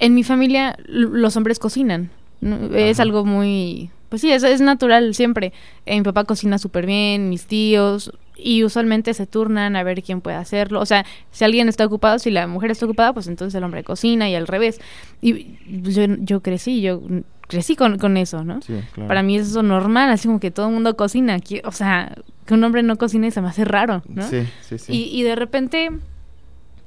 [0.00, 2.10] en mi familia los hombres cocinan.
[2.40, 2.74] ¿no?
[2.74, 3.90] Es algo muy...
[4.08, 5.52] Pues sí, es, es natural siempre.
[5.84, 10.20] Eh, mi papá cocina súper bien, mis tíos, y usualmente se turnan a ver quién
[10.20, 10.80] puede hacerlo.
[10.80, 13.84] O sea, si alguien está ocupado, si la mujer está ocupada, pues entonces el hombre
[13.84, 14.80] cocina y al revés.
[15.20, 17.02] Y yo, yo crecí, yo
[17.48, 18.60] crecí con, con eso, ¿no?
[18.62, 19.08] Sí, claro.
[19.08, 21.34] Para mí es eso normal, así como que todo el mundo cocina.
[21.34, 22.14] Aquí, o sea,
[22.46, 24.22] que un hombre no cocine se me hace raro, ¿no?
[24.22, 24.92] Sí, sí, sí.
[24.92, 25.90] Y, y de repente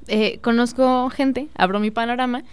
[0.07, 2.43] eh, conozco gente, abro mi panorama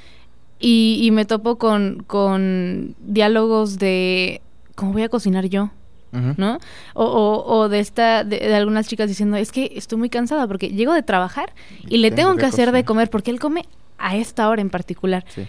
[0.58, 4.40] y, y me topo con, con diálogos de
[4.74, 5.70] cómo voy a cocinar yo.
[6.10, 6.56] ¿no?
[6.94, 10.46] O, o- o de esta, de, de algunas chicas diciendo, es que estoy muy cansada
[10.48, 11.52] porque llego de trabajar
[11.86, 13.66] y le tengo, que, hacer de comer porque él come
[13.98, 15.26] a esta hora en particular.
[15.28, 15.46] Sí.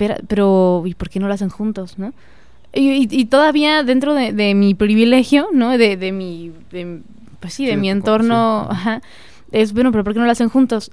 [0.00, 2.14] Pero, pero ¿y por qué no lo hacen juntos, no?
[2.72, 5.76] Y, y- y todavía dentro de, de mi privilegio, ¿no?
[5.76, 7.02] De, de mi, de-
[7.38, 8.68] pues sí, Sí, de de mi entorno, sí.
[8.72, 9.02] ajá,
[9.52, 10.90] es, bueno, pero ¿por qué no lo hacen juntos?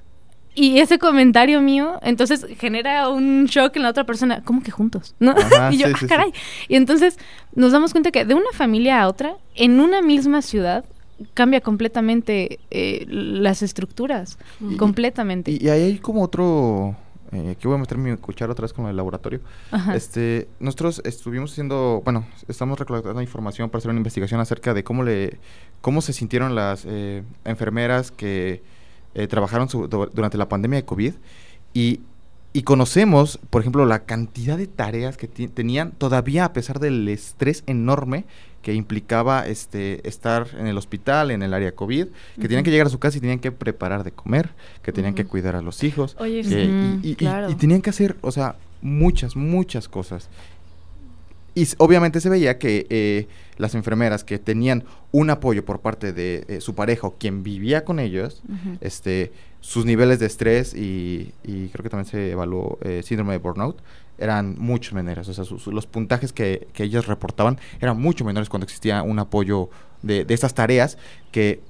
[0.56, 5.16] Y ese comentario mío, entonces genera un shock en la otra persona, ¿cómo que juntos?
[5.20, 5.32] ¿No?
[5.32, 6.08] Ajá, y yo, sí, ah, sí, sí.
[6.10, 6.34] caray.
[6.68, 7.18] Y entonces
[7.56, 10.84] nos damos cuenta que de una familia a otra, en una misma ciudad,
[11.34, 14.76] cambia completamente eh, las estructuras, Ujú.
[14.78, 15.52] completamente.
[15.52, 16.96] Y, y ahí hay como otro...
[17.32, 19.42] Eh, aquí voy a meter mi cuchara otra vez con el laboratorio.
[19.72, 19.96] Ajá.
[19.96, 25.04] Este, nosotros estuvimos haciendo, bueno, estamos recolectando información para hacer una investigación acerca de cómo
[25.04, 25.40] le,
[25.82, 28.64] cómo se sintieron las eh, enfermeras que
[29.14, 31.14] eh, trabajaron su- durante la pandemia de COVID
[31.74, 32.00] y,
[32.54, 37.64] y conocemos, por ejemplo, la cantidad de tareas que tenían todavía a pesar del estrés
[37.68, 38.26] enorme
[38.62, 42.88] que implicaba este estar en el hospital, en el área COVID, que tenían que llegar
[42.88, 44.50] a su casa y tenían que preparar de comer,
[44.82, 46.50] que tenían que cuidar a los hijos, Oye, Sí.
[46.50, 46.66] que-
[47.04, 47.50] y- y- claro.
[47.50, 50.30] y tenían que hacer, o sea, muchas, muchas cosas.
[51.56, 56.46] Y obviamente se veía que eh, las enfermeras que tenían un apoyo por parte de
[56.48, 58.44] eh, su pareja o quien vivía con ellos,
[58.80, 63.40] este, sus niveles de estrés y, y creo que también se evaluó eh, síndrome de
[63.40, 63.80] burnout,
[64.18, 65.28] eran mucho menores.
[65.30, 69.20] O sea, sus- los puntajes que, que ellas reportaban eran mucho menores cuando existía un
[69.20, 69.70] apoyo
[70.02, 70.98] de, de estas tareas
[71.32, 71.62] que,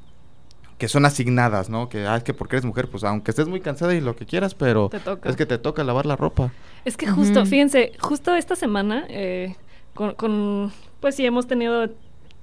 [0.77, 1.89] que son asignadas, ¿no?
[1.89, 4.25] Que, ah, es que porque eres mujer, pues aunque estés muy cansada y lo que
[4.25, 5.29] quieras, pero Te toca.
[5.29, 6.51] es que te toca lavar la ropa.
[6.85, 9.55] Es que justo, fíjense, justo esta semana, eh,
[9.93, 11.89] con, con- pues sí, hemos tenido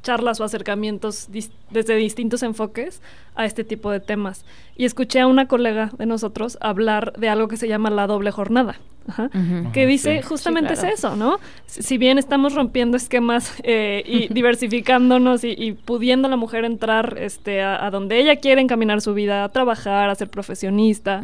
[0.02, 3.00] charlas o acercamientos dis- desde distintos enfoques
[3.36, 4.44] a este tipo de temas.
[4.76, 8.30] Y escuché a una colega de nosotros hablar de algo que se llama la doble
[8.30, 8.76] jornada.
[9.06, 9.30] Ajá.
[9.72, 10.26] Que dice sí.
[10.26, 10.94] justamente Sí, claro.
[10.94, 11.38] es eso, ¿no?
[11.66, 17.16] Si si bien estamos rompiendo esquemas eh, y diversificándonos y, y pudiendo la mujer entrar
[17.20, 21.20] este, a, a donde ella quiere encaminar su vida, a trabajar, a ser profesionista,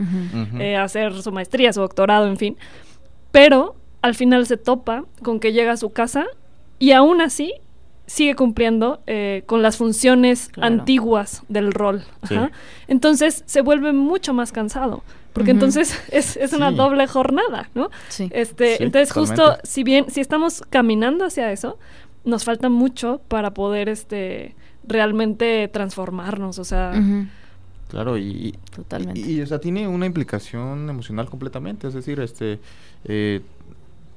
[0.59, 2.57] eh, hacer su maestría, su doctorado, en fin.
[3.31, 6.27] Pero al final se topa con que llega a su casa
[6.79, 7.53] y aún así
[8.07, 10.67] sigue cumpliendo eh, con las funciones Claro.
[10.75, 12.03] antiguas del rol.
[12.29, 12.35] Sí.
[12.89, 15.03] Entonces se vuelve mucho más cansado.
[15.33, 16.77] Porque entonces es, es una Sí.
[16.77, 17.91] doble jornada, ¿no?
[18.09, 18.29] Sí.
[18.33, 19.67] Este, Sí, entonces justo, totalmente.
[19.69, 21.79] si bien, si estamos caminando hacia eso,
[22.25, 24.55] nos falta mucho para poder este
[24.87, 26.59] realmente transformarnos.
[26.59, 26.93] O sea.
[27.89, 29.19] Claro, y, Totalmente.
[29.21, 31.89] Y, y, o sea, tiene una implicación emocional completamente.
[31.89, 32.61] Es decir, este,
[33.05, 33.41] eh,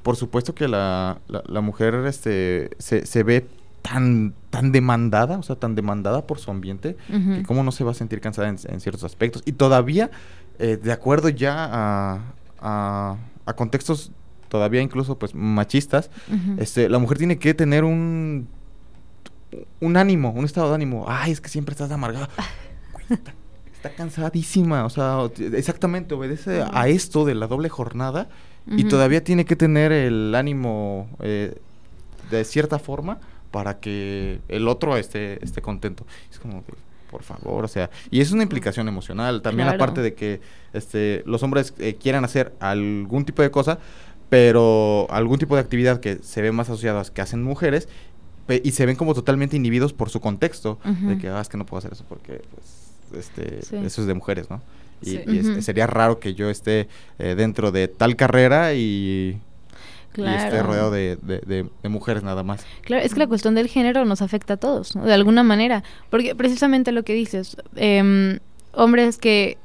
[0.03, 3.47] por supuesto que la, la, la mujer este, se, se ve
[3.81, 7.91] tan, tan demandada, o sea, tan demandada por su ambiente, que cómo no se va
[7.91, 9.41] a sentir cansada en, en ciertos aspectos.
[9.45, 10.11] Y todavía,
[10.59, 12.21] eh, de acuerdo ya a,
[12.59, 14.11] a, a contextos
[14.49, 16.11] todavía incluso pues machistas,
[16.57, 18.47] este, la mujer tiene que tener un
[19.79, 21.05] un ánimo, un estado de ánimo.
[21.07, 22.29] Ay, es que siempre estás amargada.
[22.93, 23.33] Güey, está,
[23.73, 28.29] está cansadísima, o sea, exactamente obedece a esto de la doble jornada
[28.65, 31.57] y todavía tiene que tener el ánimo eh,
[32.31, 33.19] de cierta forma
[33.51, 36.05] para que el otro esté esté contento.
[36.31, 36.73] Es como que,
[37.13, 39.41] por favor, o sea, y es una implicación emocional.
[39.43, 39.83] También Claro.
[39.83, 40.41] aparte de que
[40.73, 43.77] este los hombres eh, quieran hacer algún tipo de cosa,
[44.29, 47.87] pero algún tipo de actividad que se ve más asociadas que hacen mujeres
[48.63, 51.65] y se ven como totalmente inhibidos por su contexto de que ah, es que no
[51.67, 53.75] puedo hacer eso porque pues este Sí.
[53.85, 54.61] eso es de mujeres, ¿no?
[55.01, 55.19] Y, Sí.
[55.27, 55.61] y es- Ujú.
[55.61, 56.87] sería raro que yo esté
[57.19, 59.39] eh, dentro de tal carrera y,
[60.21, 60.67] y esté Claro.
[60.67, 62.65] rodeado de, de- de- de mujeres nada más.
[62.81, 65.05] Claro, es que la cuestión del género nos afecta a todos, ¿no?
[65.05, 65.83] de alguna manera.
[66.09, 68.39] Porque precisamente lo que dices, em,
[68.73, 69.57] hombres que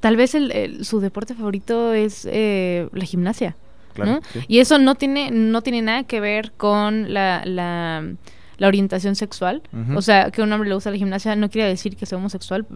[0.00, 3.56] tal vez el, el- su deporte favorito es eh, la gimnasia.
[3.94, 4.12] Claro.
[4.12, 4.20] ¿no?
[4.32, 4.40] sí.
[4.48, 8.04] Y eso no tiene, no tiene nada que ver con la, la,
[8.58, 9.62] la orientación sexual.
[9.94, 12.66] O sea, que un hombre le gusta la gimnasia no quiere decir que sea homosexual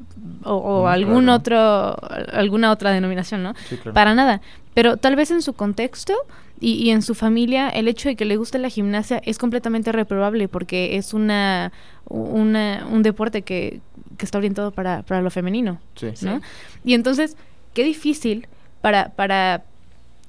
[0.44, 1.38] o, o algún claro.
[1.38, 1.96] otro,
[2.32, 3.54] alguna otra denominación, ¿no?
[3.68, 3.92] Sí, claro.
[3.92, 4.40] Para nada.
[4.74, 6.14] Pero tal vez en su contexto
[6.60, 9.90] y, y en su familia, el hecho de que le guste la gimnasia es completamente
[9.92, 11.72] reprobable porque es una,
[12.06, 13.80] una un deporte que,
[14.16, 16.08] que está orientado para, para lo femenino, Sí.
[16.22, 16.40] ¿no?
[16.84, 17.36] Y entonces,
[17.74, 18.46] qué difícil
[18.80, 19.64] para, para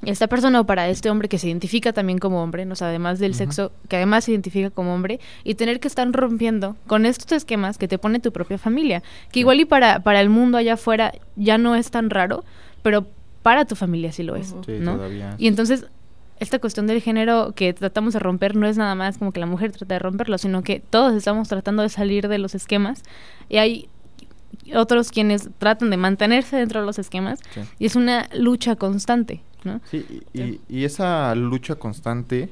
[0.05, 2.73] esta persona o para este hombre que se identifica también como hombre, ¿no?
[2.73, 6.09] O sea, además del sexo, que además se identifica como hombre, y tener que estar
[6.11, 9.03] rompiendo con estos esquemas que te pone tu propia familia.
[9.31, 12.43] Que igual y para, para el mundo allá afuera ya no es tan raro,
[12.81, 13.07] pero
[13.41, 14.55] para tu familia sí lo es.
[14.65, 14.95] Sí, ¿no?
[14.95, 15.35] todavía.
[15.37, 15.85] Y entonces,
[16.39, 19.45] esta cuestión del género que tratamos de romper no es nada más como que la
[19.45, 23.03] mujer trata de romperlo, sino que todos estamos tratando de salir de los esquemas
[23.49, 23.89] y hay
[24.75, 27.61] otros quienes tratan de mantenerse dentro de los esquemas Sí.
[27.79, 29.81] y es una lucha constante, ¿no?
[29.89, 32.49] Sí, y, y- y esa lucha constante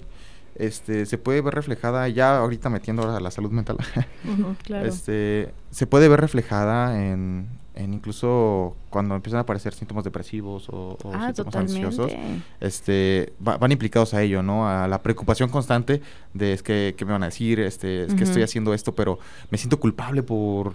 [0.56, 3.78] este, se puede ver reflejada, ya ahorita metiendo a la salud mental,
[4.26, 4.56] Ujú.
[4.64, 4.86] Claro.
[4.88, 10.98] este, se puede ver reflejada en, en incluso cuando empiezan a aparecer síntomas depresivos o,
[11.04, 11.86] o ah, síntomas totalmente.
[11.86, 12.12] ansiosos,
[12.60, 14.68] este, va- van implicados a ello, ¿no?
[14.68, 16.02] A la preocupación constante
[16.34, 19.20] de es que, ¿qué me van a decir, este, es que estoy haciendo esto, pero
[19.50, 20.74] me siento culpable por,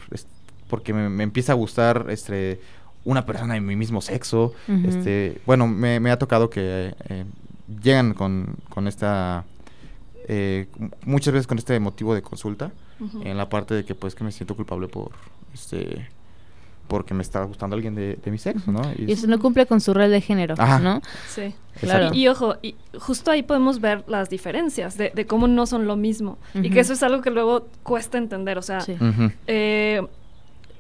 [0.69, 2.61] porque me, me empieza a gustar, este,
[3.07, 4.53] una persona de mi mismo sexo,
[4.85, 7.25] este, bueno, me, me ha tocado que eh,
[7.83, 9.45] llegan con, con esta,
[10.29, 10.67] eh,
[11.05, 12.73] muchas veces con este motivo de consulta,
[13.23, 15.11] en la parte de que pues que me siento culpable por,
[15.55, 16.09] este,
[16.89, 18.83] porque me está gustando alguien de, de mi sexo, ¿no?
[18.99, 20.79] Y eso no cumple con su rol de género, Ajá.
[20.81, 21.01] ¿no?
[21.29, 21.55] Sí.
[21.81, 22.13] Claro.
[22.15, 25.87] Y, y ojo, y justo ahí podemos ver las diferencias de, de cómo no son
[25.87, 26.39] lo mismo.
[26.55, 28.57] Y que eso es algo que luego cuesta entender.
[28.57, 28.97] O sea, Sí.
[29.47, 30.01] Eh,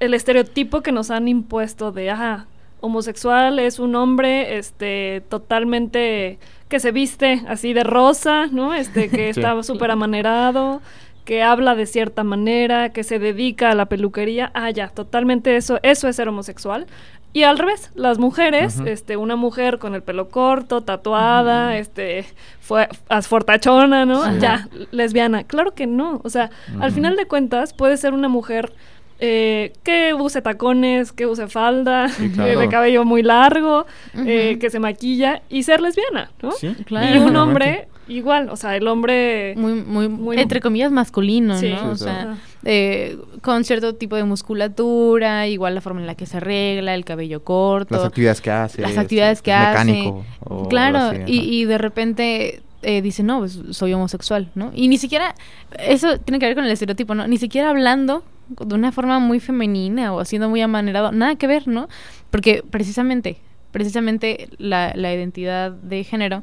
[0.01, 2.47] el estereotipo que nos han impuesto de, ajá,
[2.81, 6.39] homosexual es un hombre este totalmente
[6.69, 8.75] que se viste así de rosa, ¿no?
[8.75, 9.41] Este que Sí.
[9.41, 10.81] está súper amanerado,
[11.25, 14.51] que habla de cierta manera, que se dedica a la peluquería.
[14.55, 16.87] Ah, ya, totalmente eso, eso es ser homosexual.
[17.33, 22.25] Y al revés, las mujeres, este, una mujer con el pelo corto, tatuada, este,
[22.61, 24.25] fue asfortachona, ¿no?
[24.25, 24.39] Sí.
[24.41, 25.45] Ya, lesbiana.
[25.45, 26.21] Claro que no.
[26.25, 28.73] O sea, al final de cuentas, puede ser una mujer
[29.19, 32.61] eh, que use tacones, que use falda, Sí, claro.
[32.61, 36.53] de cabello muy largo, eh, que se maquilla y ser lesbiana, ¿no?
[36.53, 37.15] Sí, Claro.
[37.15, 39.55] Y un hombre igual, o sea, el hombre...
[39.57, 41.71] Muy, muy, Muy- entre comillas, masculino, Sí.
[41.71, 41.79] ¿no?
[41.79, 46.27] Sí, o sea, eh, con cierto tipo de musculatura, igual la forma en la que
[46.27, 47.95] se arregla, el cabello corto.
[47.97, 48.83] Las actividades que hace.
[48.83, 49.85] las actividades es que hace.
[49.91, 50.25] Mecánico.
[50.45, 54.71] o Claro, así, y, de repente eh, dice, no, pues soy homosexual, ¿no?
[54.75, 55.35] Y ni siquiera,
[55.79, 57.27] eso tiene que ver con el estereotipo, ¿no?
[57.27, 61.67] Ni siquiera hablando de una forma muy femenina o siendo muy amanerado, nada que ver,
[61.69, 61.89] ¿no?
[62.31, 63.39] Porque precisamente,
[63.73, 66.43] precisamente la, la identidad de género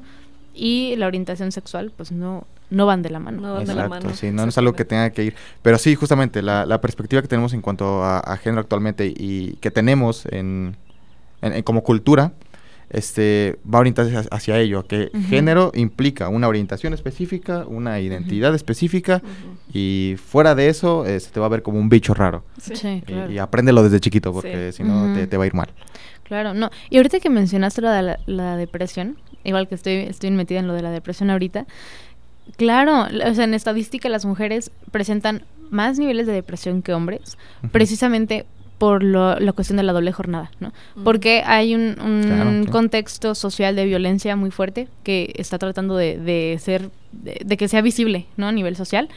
[0.54, 3.42] y la orientación sexual, pues no, no van de la mano.
[3.42, 4.16] No van de la Exacto, mano.
[4.16, 5.36] sí, no, no es algo que tenga que ir.
[5.62, 9.54] Pero sí, justamente, la, la perspectiva que tenemos en cuanto a, a género actualmente y
[9.62, 10.76] que tenemos en,
[11.42, 12.34] en- en- como cultura,
[12.94, 19.22] este, va orientada hacia, hacia ello, que género implica una orientación específica, una identidad específica,
[19.74, 22.46] y fuera de eso, eh, se te va a ver como un bicho raro.
[22.62, 22.76] Sí.
[22.76, 23.32] Sí, Y- claro.
[23.32, 24.78] Y, apréndelo desde chiquito, porque Sí.
[24.78, 25.70] si no, te, te va a ir mal.
[26.24, 26.70] Claro, no.
[26.90, 30.68] Y ahorita que mencionaste lo de la, la depresión, igual que estoy, estoy metida en
[30.68, 31.66] lo de la depresión ahorita,
[32.58, 37.38] claro, la- o sea, en estadística las mujeres presentan más niveles de depresión que hombres,
[37.72, 38.46] precisamente
[38.78, 40.74] por lo- la cuestión de la doble jornada, ¿no?
[40.96, 41.04] Ujú.
[41.04, 42.72] Porque hay un, un Claro, sí.
[42.72, 47.68] contexto social de violencia muy fuerte que está tratando de, de ser, de, de que
[47.68, 48.48] sea visible, ¿no?
[48.48, 49.10] A nivel social.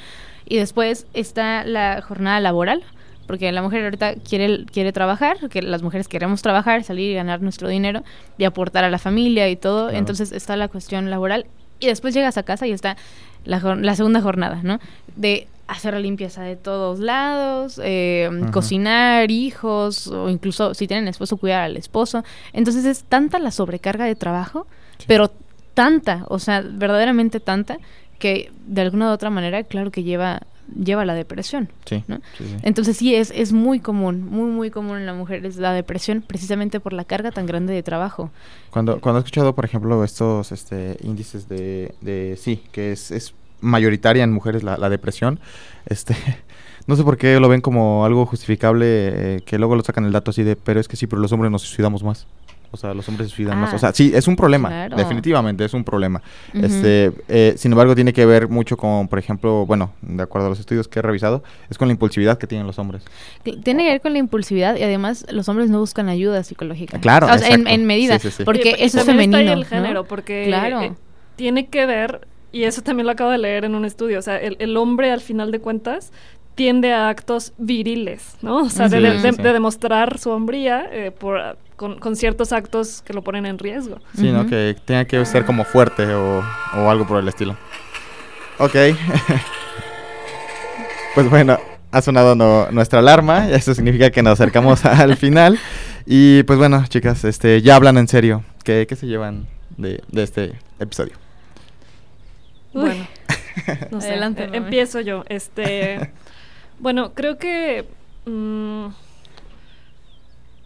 [0.48, 2.82] Y después está la jornada laboral,
[3.26, 7.42] porque la mujer ahorita quiere, quiere trabajar, que las mujeres queremos trabajar, salir y ganar
[7.42, 8.04] nuestro dinero
[8.38, 9.86] y aportar a la familia y todo.
[9.86, 9.98] Claro.
[9.98, 11.46] Entonces está la cuestión laboral.
[11.80, 12.96] Y después llegas a casa y está
[13.44, 14.78] la, la segunda jornada, ¿no?
[15.16, 21.36] De hacer la limpieza de todos lados, eh, cocinar, hijos, o incluso si tienen esposo,
[21.36, 22.24] cuidar al esposo.
[22.52, 24.66] Entonces es tanta la sobrecarga de trabajo,
[25.06, 25.30] pero
[25.74, 27.78] tanta, o sea, verdaderamente tanta,
[28.18, 30.40] que de alguna u otra manera, claro que lleva,
[30.74, 31.68] lleva a la depresión.
[31.84, 32.20] Sí, ¿no?
[32.38, 32.56] sí, sí.
[32.62, 36.22] Entonces sí, es, es muy común, muy, muy común en la mujer es la depresión,
[36.26, 38.30] precisamente por la carga tan grande de trabajo.
[38.70, 43.34] Cuando, cuando he escuchado, por ejemplo, estos este, índices de, de sí, que es, es
[43.60, 45.40] mayoritaria en mujeres la, la depresión,
[45.86, 46.14] este,
[46.86, 48.86] no sé por qué lo ven como algo justificable,
[49.36, 51.32] eh, que luego lo sacan el dato así de, pero es que sí, pero los
[51.32, 52.26] hombres nos suicidamos más.
[52.72, 53.72] O sea, los hombres se suicidan más.
[53.72, 54.68] Ah, O sea, sí, es un problema.
[54.68, 54.96] claro.
[54.96, 56.20] Definitivamente es un problema.
[56.52, 60.50] Este, eh, sin embargo, tiene que ver mucho con, por ejemplo, bueno, de acuerdo a
[60.50, 63.04] los estudios que he revisado, es con la impulsividad que tienen los hombres.
[63.62, 66.98] Tiene que ver con la impulsividad y además los hombres no buscan ayuda psicológica.
[66.98, 68.44] Claro, O sea, en, medida, Sí, sí, sí.
[68.44, 69.38] porque Y- y eso es femenino.
[69.38, 69.66] Está ahí el ¿no?
[69.66, 70.80] género, porque Claro.
[70.82, 70.92] eh,
[71.36, 72.26] tiene que ver
[72.56, 75.10] y eso también lo acabo de leer en un estudio, o sea, el, el hombre
[75.10, 76.12] al final de cuentas
[76.54, 78.58] tiende a actos viriles, ¿no?
[78.58, 79.42] O sea, de, Sí, de- sí, de- sí.
[79.42, 83.98] de demostrar su hombría eh, por, con, con ciertos actos que lo ponen en riesgo.
[84.16, 84.46] Sí, ¿no?
[84.46, 86.42] Que tenga que ser como fuerte o,
[86.76, 87.56] o algo por el estilo.
[88.58, 88.74] Ok.
[91.14, 91.58] pues bueno,
[91.92, 93.48] ha sonado no- nuestra alarma.
[93.50, 95.58] y Eso significa que nos acercamos al final.
[96.06, 98.44] Y pues bueno, chicas, este, ya hablan en serio.
[98.64, 99.46] ¿Qué, qué se llevan
[99.76, 101.12] de, de este episodio?
[102.80, 103.06] Bueno,
[103.90, 105.24] no sé, Adelante, eh, empiezo yo.
[105.28, 106.00] Este,
[106.80, 107.84] bueno, creo que
[108.26, 108.86] mm,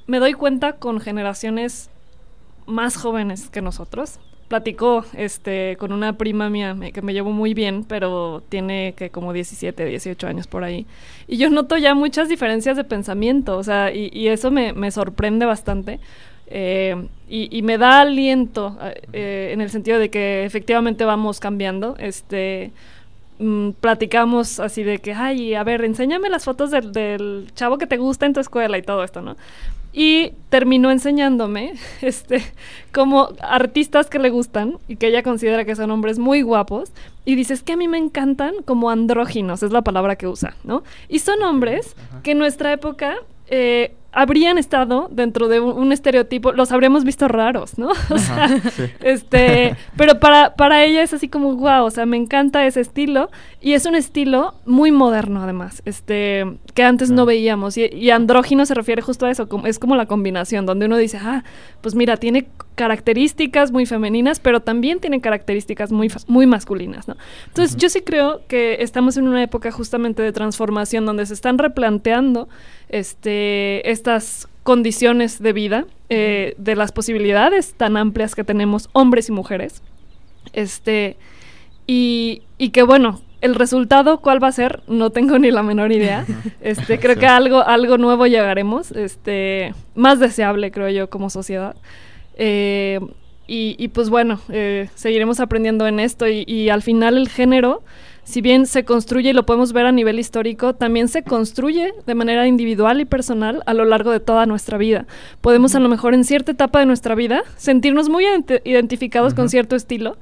[0.07, 1.91] me doy cuenta con generaciones
[2.67, 4.19] más jóvenes que nosotros.
[4.49, 9.11] Platicó este, con una prima mía me- que me llevo muy bien, pero tiene que
[9.11, 10.87] como 17, 18 años por ahí.
[11.29, 14.91] Y yo noto ya muchas diferencias de pensamiento, o sea, y, y eso me, me
[14.91, 16.01] sorprende bastante.
[16.51, 18.77] Eh, y, y me da aliento
[19.13, 21.95] eh, en el sentido de que efectivamente vamos cambiando.
[21.99, 22.73] Este,
[23.39, 27.87] mm, platicamos así de que, ay, a ver, enséñame las fotos del, del chavo que
[27.87, 29.37] te gusta en tu escuela y todo esto, ¿no?
[29.93, 32.43] Y terminó enseñándome, este,
[32.93, 36.93] como artistas que le gustan y que ella considera que son hombres muy guapos.
[37.25, 40.83] Y dices que a mí me encantan como andróginos, es la palabra que usa, ¿no?
[41.09, 41.95] Y son hombres
[42.25, 43.17] que en nuestra época
[43.49, 47.91] eh, habrían estado dentro de un, un estereotipo, los habríamos visto raros, ¿no?
[48.11, 48.85] O sea, Ajá, sí.
[49.03, 53.31] este, pero para, para ella es así como, wow, o sea, me encanta ese estilo.
[53.61, 56.45] Y es un estilo muy moderno, además, este,
[56.75, 57.77] que antes no veíamos.
[57.77, 60.97] Y, y andrógino se refiere justo a eso, como, es como la combinación, donde uno
[60.97, 61.45] dice, ah,
[61.81, 62.49] pues mira, tiene
[62.81, 67.17] características muy femeninas, pero también tiene características muy, muy masculinas, ¿no?
[67.49, 71.59] Entonces, yo sí creo que estamos en una época justamente de transformación donde se están
[71.59, 72.49] replanteando
[72.89, 79.33] este, estas condiciones de vida, eh, de las posibilidades tan amplias que tenemos hombres y
[79.33, 79.83] mujeres.
[80.55, 81.19] Este,
[81.87, 84.83] y, y que bueno, el resultado, ¿cuál va a ser?
[84.87, 86.25] No tengo ni la menor idea.
[86.63, 91.77] Este, creo que algo, algo nuevo llegaremos, este, más deseable, creo yo, como sociedad.
[92.43, 93.01] Eh,
[93.47, 97.83] y, y, pues bueno, eh, seguiremos aprendiendo en esto y, y al final el género,
[98.31, 102.15] si bien se construye y lo podemos ver a nivel histórico, también se construye de
[102.15, 105.07] manera individual y personal a lo largo de toda nuestra vida.
[105.43, 109.49] Podemos a lo mejor en cierta etapa de nuestra vida sentirnos muy ident- identificados con
[109.51, 110.17] cierto estilo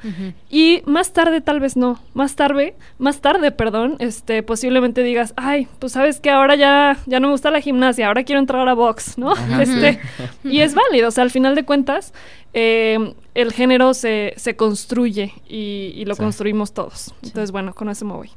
[0.50, 5.68] y más tarde tal vez no, más tarde, más tarde, perdón, este posiblemente digas, ay,
[5.78, 8.74] pues sabes que ahora ya ya no me gusta la gimnasia, ahora quiero entrar a
[8.74, 9.34] box, ¿no?
[9.60, 10.00] Este
[10.44, 12.14] y es válido, o sea, al final de cuentas
[12.54, 16.22] eh, el género se, se construye y, y lo Sí.
[16.22, 17.14] construimos todos.
[17.22, 18.30] Entonces, bueno, con eso me voy.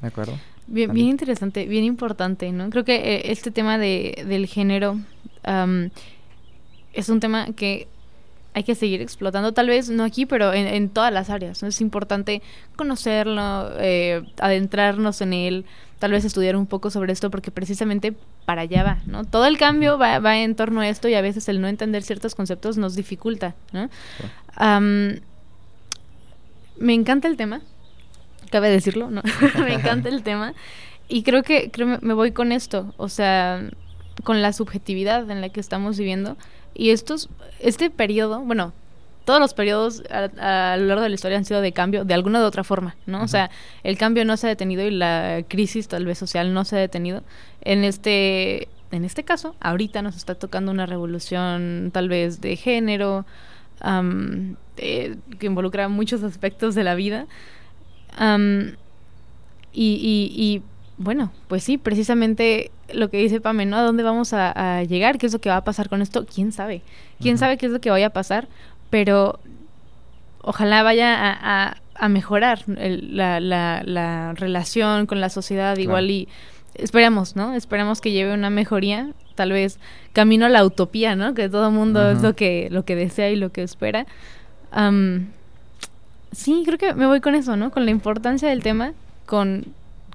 [0.00, 0.38] ¿De acuerdo?
[0.66, 2.70] Bien, bien interesante, bien importante, ¿no?
[2.70, 4.98] Creo que eh, este tema de, del género
[5.42, 5.90] am,
[6.92, 7.88] es un tema que
[8.54, 11.62] hay que seguir explotando, tal vez no aquí, pero en, en todas las áreas.
[11.62, 11.68] ¿no?
[11.68, 12.42] Es importante
[12.76, 15.64] conocerlo, eh, adentrarnos en él,
[15.98, 18.14] tal vez estudiar un poco sobre esto, porque precisamente
[18.44, 19.24] para allá va, ¿no?
[19.24, 22.02] Todo el cambio va, va en torno a esto y a veces el no entender
[22.02, 23.88] ciertos conceptos nos dificulta, ¿no?
[26.78, 27.62] Me encanta el tema,
[28.50, 29.22] cabe decirlo, ¿no?
[29.60, 30.54] me encanta el tema.
[31.08, 33.70] Y creo que creo me, me voy con esto, o sea,
[34.24, 36.36] con la subjetividad en la que estamos viviendo.
[36.74, 37.28] Y estos,
[37.60, 38.72] este periodo, bueno,
[39.24, 42.14] todos los periodos a, a lo largo de la historia han sido de cambio de
[42.14, 43.22] alguna u otra forma, ¿no?
[43.22, 43.50] O sea,
[43.84, 46.80] el cambio no se ha detenido y la crisis tal vez social no se ha
[46.80, 47.22] detenido.
[47.62, 53.24] En este, en este caso, ahorita nos está tocando una revolución tal vez de género,
[54.76, 57.26] eh, que involucra muchos aspectos de la vida.
[59.72, 60.62] Y, y- y,
[60.98, 63.76] bueno, pues sí, precisamente lo que dice Pame, ¿no?
[63.78, 65.16] ¿A dónde vamos a, a llegar?
[65.18, 66.26] ¿Qué es lo que va a pasar con esto?
[66.26, 66.82] ¿Quién sabe?
[67.20, 68.48] ¿Quién sabe qué es lo que vaya a pasar?
[68.92, 69.40] Pero
[70.42, 71.32] ojalá vaya a,
[71.70, 76.28] a- a mejorar el- la, la- la relación con la sociedad igual y
[76.74, 77.54] esperemos, ¿no?
[77.54, 79.78] Esperemos que lleve una mejoría, tal vez
[80.12, 81.32] camino a la utopía, ¿no?
[81.32, 84.04] Que todo el mundo es lo que, lo que desea y lo que espera.
[86.32, 87.70] Sí, creo que me voy con eso, ¿no?
[87.70, 88.92] Con la importancia del tema,
[89.26, 89.66] con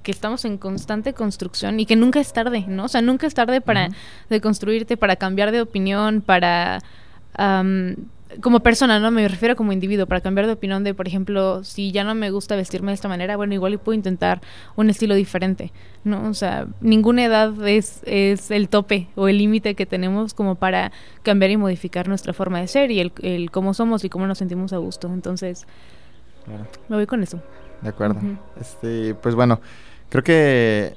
[0.04, 2.86] que estamos en constante construcción y que nunca es tarde, ¿no?
[2.86, 3.96] O sea, nunca es tarde para Ujú.
[4.30, 6.82] deconstruirte, para cambiar de opinión, para...
[8.42, 9.10] como persona, ¿no?
[9.12, 12.30] Me refiero como individuo, para cambiar de opinión de, por ejemplo, si ya no me
[12.32, 14.42] gusta vestirme de esta manera, bueno, igual y puedo intentar
[14.76, 15.72] un estilo diferente,
[16.04, 16.30] ¿no?
[16.30, 20.92] O sea, ninguna edad es, es el tope o el límite que tenemos como para
[21.24, 24.38] cambiar y modificar nuestra forma de ser y el, el cómo somos y cómo nos
[24.38, 25.08] sentimos a gusto.
[25.14, 25.66] Entonces,
[26.46, 26.66] Claro.
[26.90, 27.42] me voy con eso.
[27.82, 28.20] De acuerdo.
[28.60, 29.60] Este, pues bueno,
[30.10, 30.96] creo que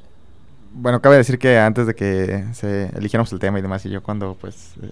[0.73, 4.03] bueno, cabe decir que antes de que se eligiéramos el tema y demás, y yo
[4.03, 4.89] cuando pues eh,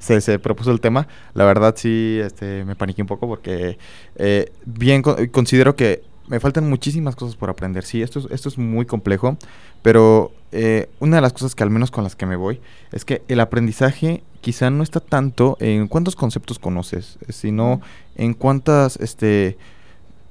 [0.00, 3.78] se, se propuso el tema, la verdad sí este, me paniqué un poco porque
[4.16, 7.84] eh, bien co- considero que me faltan muchísimas cosas por aprender.
[7.84, 9.36] Sí, esto es, esto es muy complejo,
[9.82, 12.60] pero eh, una de las cosas que al menos con las que me voy
[12.92, 17.80] es que el aprendizaje quizá no está tanto en cuántos conceptos conoces, eh, sino
[18.16, 19.58] en cuántas este,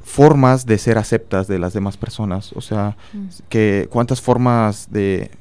[0.03, 2.53] formas de ser aceptas de las demás personas.
[2.53, 3.28] O sea, Mm.
[3.49, 5.32] que cuántas formas de,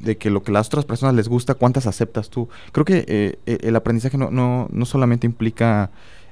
[0.00, 2.48] de que lo que las otras personas les gusta, cuántas aceptas tú.
[2.72, 5.90] Creo que eh, eh, el aprendizaje no, no, no solamente implica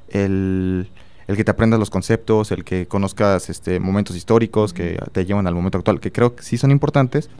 [0.08, 0.88] el,
[1.26, 5.46] el que te aprendas los conceptos, el que conozcas este, momentos históricos que te llevan
[5.46, 7.30] al momento actual, que creo que sí son importantes.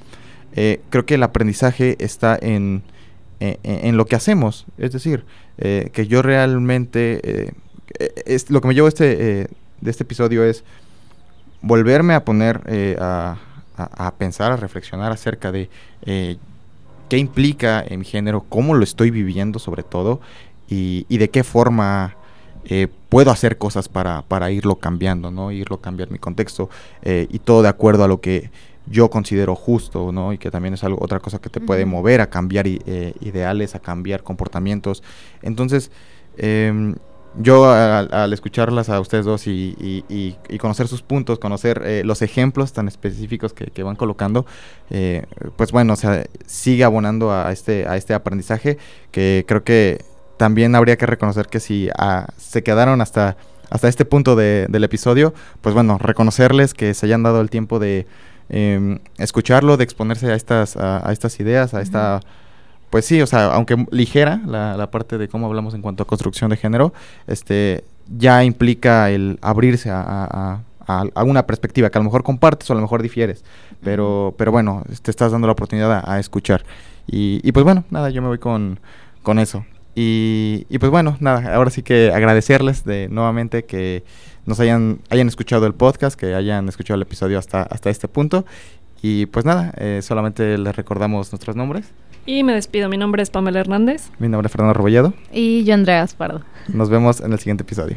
[0.55, 2.83] Eh, creo que el aprendizaje está en,
[3.41, 4.66] en, en lo que hacemos.
[4.79, 5.25] Es decir,
[5.59, 7.20] eh, que yo realmente...
[7.23, 7.53] eh,
[8.27, 9.49] es, lo que me llevo este,
[9.81, 10.64] de este episodio es
[11.61, 13.37] volverme a poner a,
[13.77, 15.70] a- a pensar, a reflexionar acerca de
[16.07, 16.37] eh,
[17.09, 20.20] qué implica en mi género, cómo lo estoy viviendo sobre todo
[20.68, 22.16] y, y de qué forma
[22.64, 25.51] eh, puedo hacer cosas para, para irlo cambiando, ¿no?
[25.53, 26.70] Irlo cambiar mi contexto
[27.03, 28.51] eh, y todo de acuerdo a lo que
[28.87, 30.33] yo considero justo, ¿no?
[30.33, 33.75] Y que también es algo, otra cosa que te puede mover a cambiar eh, ideales,
[33.75, 35.03] a cambiar comportamientos.
[35.43, 35.91] Entonces,
[36.37, 36.95] em,
[37.39, 42.89] yo al, escucharlas a ustedes dos y, conocer sus puntos, conocer eh, los ejemplos tan
[42.89, 44.47] específicos que, van colocando,
[44.91, 45.24] eh,
[45.57, 48.78] pues bueno, o sea, sigue abonando a este, a este aprendizaje
[49.11, 50.05] que creo que
[50.37, 53.37] también habría que reconocer que si ah, se quedaron hasta,
[53.70, 57.78] hasta este punto de- del episodio, pues bueno, reconocerles que se hayan dado el tiempo
[57.78, 58.07] de
[58.49, 62.20] em, escucharlo, de exponerse a estas, a estas ideas, a esta...
[62.93, 66.07] Pues sí, o sea, aunque ligera la, la parte de cómo hablamos en cuanto a
[66.07, 66.93] construcción de género,
[67.26, 70.61] este ya implica el abrirse a, a- a-
[71.01, 73.45] a- a una perspectiva que a lo mejor compartes o a lo mejor difieres,
[73.82, 76.64] pero, pero bueno, te estás dando la oportunidad a, a escuchar.
[77.07, 78.78] Y, y pues bueno, nada, yo me voy con,
[79.22, 79.64] con eso.
[79.95, 84.05] Y, y pues bueno, nada, ahora sí que agradecerles de nuevamente que
[84.45, 88.45] nos hayan, hayan escuchado el podcast, que hayan escuchado el episodio hasta, hasta este punto.
[89.01, 91.86] Y pues nada, eh, solamente les recordamos nuestros nombres.
[92.27, 92.89] Y me despido.
[92.89, 94.11] Mi nombre es Pamela Hernández.
[94.18, 95.14] Mi nombre es Fernando Rebolledo.
[95.33, 96.43] Y yo, Andrea Gaspardo.
[96.68, 97.97] Nos vemos en el siguiente episodio.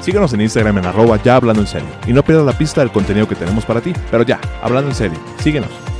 [0.00, 1.88] Síguenos en Instagram en arroba ya hablando en serio.
[2.08, 3.92] Y no pierdas la pista del contenido que tenemos para ti.
[4.10, 5.91] Pero ya, hablando en serio, síguenos.